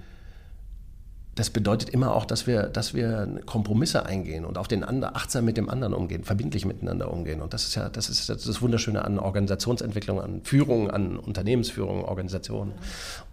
Das 1.36 1.50
bedeutet 1.50 1.89
immer 1.89 2.15
auch, 2.15 2.26
dass 2.26 2.46
wir, 2.46 2.63
dass 2.63 2.93
wir 2.93 3.41
Kompromisse 3.46 4.06
eingehen 4.06 4.46
und 4.46 4.58
auf 4.58 4.67
den 4.67 4.84
anderen, 4.84 5.15
achtsam 5.15 5.46
mit 5.46 5.58
dem 5.58 5.67
anderen 5.69 5.93
umgehen, 5.96 6.24
verbindlich 6.24 6.65
miteinander 6.65 7.12
umgehen. 7.12 7.41
Und 7.41 7.54
das 7.54 7.63
ist 7.63 7.76
ja 7.76 7.89
das, 7.89 8.10
ist 8.10 8.30
das 8.30 8.62
Wunderschöne 8.62 9.04
an 9.04 9.17
Organisationsentwicklung, 9.17 10.22
an 10.22 10.41
Führung, 10.43 10.91
an 10.91 11.17
Unternehmensführung, 11.17 12.06
Organisation 12.06 12.74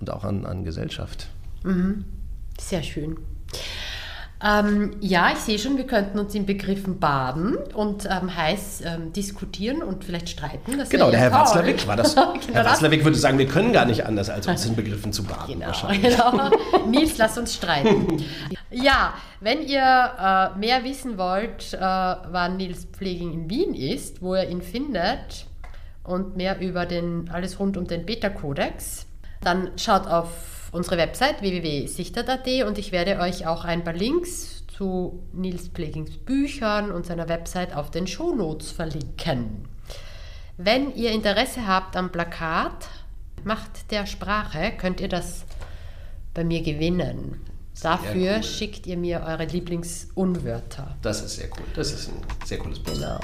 und 0.00 0.10
auch 0.10 0.24
an, 0.24 0.46
an 0.46 0.64
Gesellschaft. 0.64 1.28
Sehr 2.58 2.82
schön. 2.82 3.18
Ähm, 4.42 4.96
ja, 5.00 5.32
ich 5.32 5.38
sehe 5.38 5.58
schon, 5.58 5.76
wir 5.76 5.86
könnten 5.86 6.18
uns 6.18 6.34
in 6.34 6.46
Begriffen 6.46 6.98
baden 6.98 7.58
und 7.74 8.06
ähm, 8.06 8.34
heiß 8.34 8.82
ähm, 8.86 9.12
diskutieren 9.12 9.82
und 9.82 10.02
vielleicht 10.02 10.30
streiten. 10.30 10.78
Das 10.78 10.88
Genau, 10.88 11.10
der 11.10 11.20
Herr. 11.20 11.32
Watzlawick 11.32 11.86
war 11.86 11.96
das. 11.96 12.14
Genau 12.20 12.54
Herr. 12.54 12.64
Watzlawick 12.64 13.04
würde 13.04 13.18
sagen, 13.18 13.38
wir 13.38 13.46
können 13.46 13.72
gar 13.72 13.84
nicht 13.84 14.06
anders, 14.06 14.30
als 14.30 14.46
uns 14.46 14.64
in 14.64 14.76
Begriffen 14.76 15.12
zu 15.12 15.24
baden. 15.24 15.54
Genau, 15.54 15.66
wahrscheinlich. 15.66 16.16
genau. 16.16 16.50
Nils, 16.86 17.18
lass 17.18 17.36
uns 17.38 17.54
streiten. 17.54 18.24
Ja, 18.72 19.14
wenn 19.40 19.66
ihr 19.66 19.80
äh, 19.82 20.56
mehr 20.56 20.84
wissen 20.84 21.18
wollt, 21.18 21.74
äh, 21.74 21.80
wann 21.80 22.56
Nils 22.56 22.84
Pfleging 22.84 23.32
in 23.32 23.50
Wien 23.50 23.74
ist, 23.74 24.22
wo 24.22 24.36
ihr 24.36 24.48
ihn 24.48 24.62
findet 24.62 25.46
und 26.04 26.36
mehr 26.36 26.60
über 26.60 26.86
den, 26.86 27.28
alles 27.32 27.58
rund 27.58 27.76
um 27.76 27.88
den 27.88 28.06
Beta-Kodex, 28.06 29.06
dann 29.42 29.72
schaut 29.76 30.06
auf 30.06 30.59
unsere 30.72 30.96
Website 30.96 31.42
www.sichtert.at 31.42 32.46
und 32.66 32.78
ich 32.78 32.92
werde 32.92 33.18
euch 33.18 33.46
auch 33.46 33.64
ein 33.64 33.84
paar 33.84 33.94
Links 33.94 34.64
zu 34.76 35.22
Nils 35.32 35.68
Pflegings 35.68 36.12
Büchern 36.18 36.90
und 36.90 37.06
seiner 37.06 37.28
Website 37.28 37.74
auf 37.74 37.90
den 37.90 38.06
Shownotes 38.06 38.70
verlinken. 38.70 39.68
Wenn 40.56 40.94
ihr 40.94 41.12
Interesse 41.12 41.66
habt 41.66 41.96
am 41.96 42.12
Plakat 42.12 42.88
Macht 43.44 43.90
der 43.90 44.06
Sprache, 44.06 44.72
könnt 44.76 45.00
ihr 45.00 45.08
das 45.08 45.44
bei 46.34 46.44
mir 46.44 46.62
gewinnen. 46.62 47.40
Dafür 47.82 48.36
cool. 48.36 48.42
schickt 48.42 48.86
ihr 48.86 48.98
mir 48.98 49.22
eure 49.26 49.46
Lieblingsunwörter. 49.46 50.96
Das 51.00 51.22
ist 51.22 51.36
sehr 51.36 51.48
cool. 51.56 51.64
Das 51.74 51.92
ist 51.92 52.08
ein 52.08 52.20
sehr 52.44 52.58
cooles 52.58 52.78
Buch. 52.78 52.92
Genau. 52.92 53.18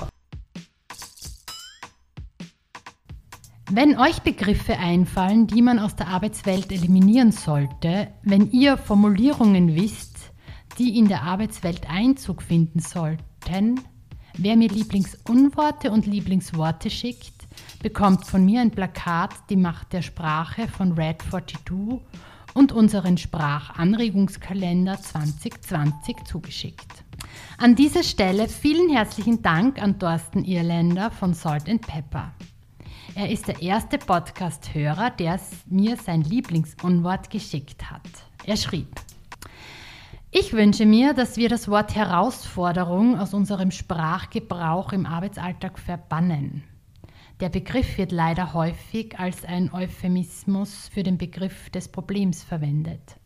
Wenn 3.68 3.98
euch 3.98 4.20
Begriffe 4.20 4.78
einfallen, 4.78 5.48
die 5.48 5.60
man 5.60 5.80
aus 5.80 5.96
der 5.96 6.06
Arbeitswelt 6.06 6.70
eliminieren 6.70 7.32
sollte, 7.32 8.12
wenn 8.22 8.52
ihr 8.52 8.76
Formulierungen 8.76 9.74
wisst, 9.74 10.30
die 10.78 10.96
in 10.96 11.08
der 11.08 11.22
Arbeitswelt 11.22 11.90
Einzug 11.90 12.42
finden 12.42 12.78
sollten, 12.78 13.80
wer 14.38 14.56
mir 14.56 14.68
Lieblingsunworte 14.68 15.90
und 15.90 16.06
Lieblingsworte 16.06 16.90
schickt, 16.90 17.48
bekommt 17.82 18.24
von 18.24 18.44
mir 18.44 18.60
ein 18.60 18.70
Plakat 18.70 19.34
Die 19.50 19.56
Macht 19.56 19.92
der 19.92 20.02
Sprache 20.02 20.68
von 20.68 20.92
Red 20.92 21.22
42 21.22 22.00
und 22.54 22.70
unseren 22.70 23.18
Sprachanregungskalender 23.18 25.02
2020 25.02 26.24
zugeschickt. 26.24 27.04
An 27.58 27.74
dieser 27.74 28.04
Stelle 28.04 28.46
vielen 28.46 28.90
herzlichen 28.90 29.42
Dank 29.42 29.82
an 29.82 29.98
Thorsten 29.98 30.44
Irländer 30.44 31.10
von 31.10 31.34
Salt 31.34 31.68
and 31.68 31.84
Pepper. 31.84 32.32
Er 33.16 33.30
ist 33.30 33.48
der 33.48 33.62
erste 33.62 33.96
Podcast-Hörer, 33.96 35.08
der 35.08 35.40
mir 35.70 35.96
sein 35.96 36.20
Lieblingsunwort 36.20 37.30
geschickt 37.30 37.90
hat. 37.90 38.02
Er 38.44 38.58
schrieb, 38.58 39.00
Ich 40.30 40.52
wünsche 40.52 40.84
mir, 40.84 41.14
dass 41.14 41.38
wir 41.38 41.48
das 41.48 41.68
Wort 41.68 41.94
Herausforderung 41.94 43.18
aus 43.18 43.32
unserem 43.32 43.70
Sprachgebrauch 43.70 44.92
im 44.92 45.06
Arbeitsalltag 45.06 45.78
verbannen. 45.78 46.64
Der 47.40 47.48
Begriff 47.48 47.96
wird 47.96 48.12
leider 48.12 48.52
häufig 48.52 49.18
als 49.18 49.46
ein 49.46 49.72
Euphemismus 49.72 50.90
für 50.92 51.02
den 51.02 51.16
Begriff 51.16 51.70
des 51.70 51.88
Problems 51.88 52.44
verwendet 52.44 53.16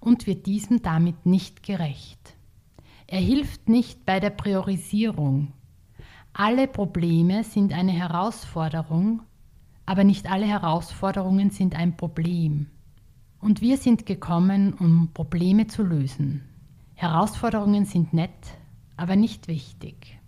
und 0.00 0.26
wird 0.26 0.46
diesem 0.46 0.80
damit 0.80 1.26
nicht 1.26 1.62
gerecht. 1.62 2.34
Er 3.06 3.20
hilft 3.20 3.68
nicht 3.68 4.06
bei 4.06 4.20
der 4.20 4.30
Priorisierung. 4.30 5.52
Alle 6.32 6.68
Probleme 6.68 7.44
sind 7.44 7.72
eine 7.72 7.92
Herausforderung, 7.92 9.22
aber 9.86 10.04
nicht 10.04 10.30
alle 10.30 10.46
Herausforderungen 10.46 11.50
sind 11.50 11.74
ein 11.74 11.96
Problem. 11.96 12.66
Und 13.40 13.60
wir 13.60 13.76
sind 13.76 14.06
gekommen, 14.06 14.74
um 14.74 15.10
Probleme 15.14 15.66
zu 15.66 15.82
lösen. 15.82 16.44
Herausforderungen 16.94 17.84
sind 17.84 18.12
nett, 18.12 18.58
aber 18.96 19.16
nicht 19.16 19.48
wichtig. 19.48 20.18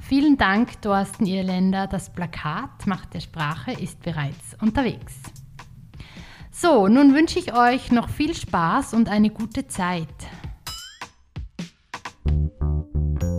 Vielen 0.00 0.36
Dank, 0.36 0.80
Thorsten 0.82 1.26
Irländer. 1.26 1.86
Das 1.86 2.12
Plakat 2.12 2.86
Macht 2.86 3.12
der 3.14 3.20
Sprache 3.20 3.72
ist 3.72 4.02
bereits 4.02 4.56
unterwegs. 4.60 5.20
So, 6.50 6.88
nun 6.88 7.12
wünsche 7.12 7.38
ich 7.38 7.52
euch 7.54 7.92
noch 7.92 8.08
viel 8.08 8.34
Spaß 8.34 8.94
und 8.94 9.08
eine 9.08 9.30
gute 9.30 9.66
Zeit. 9.66 10.08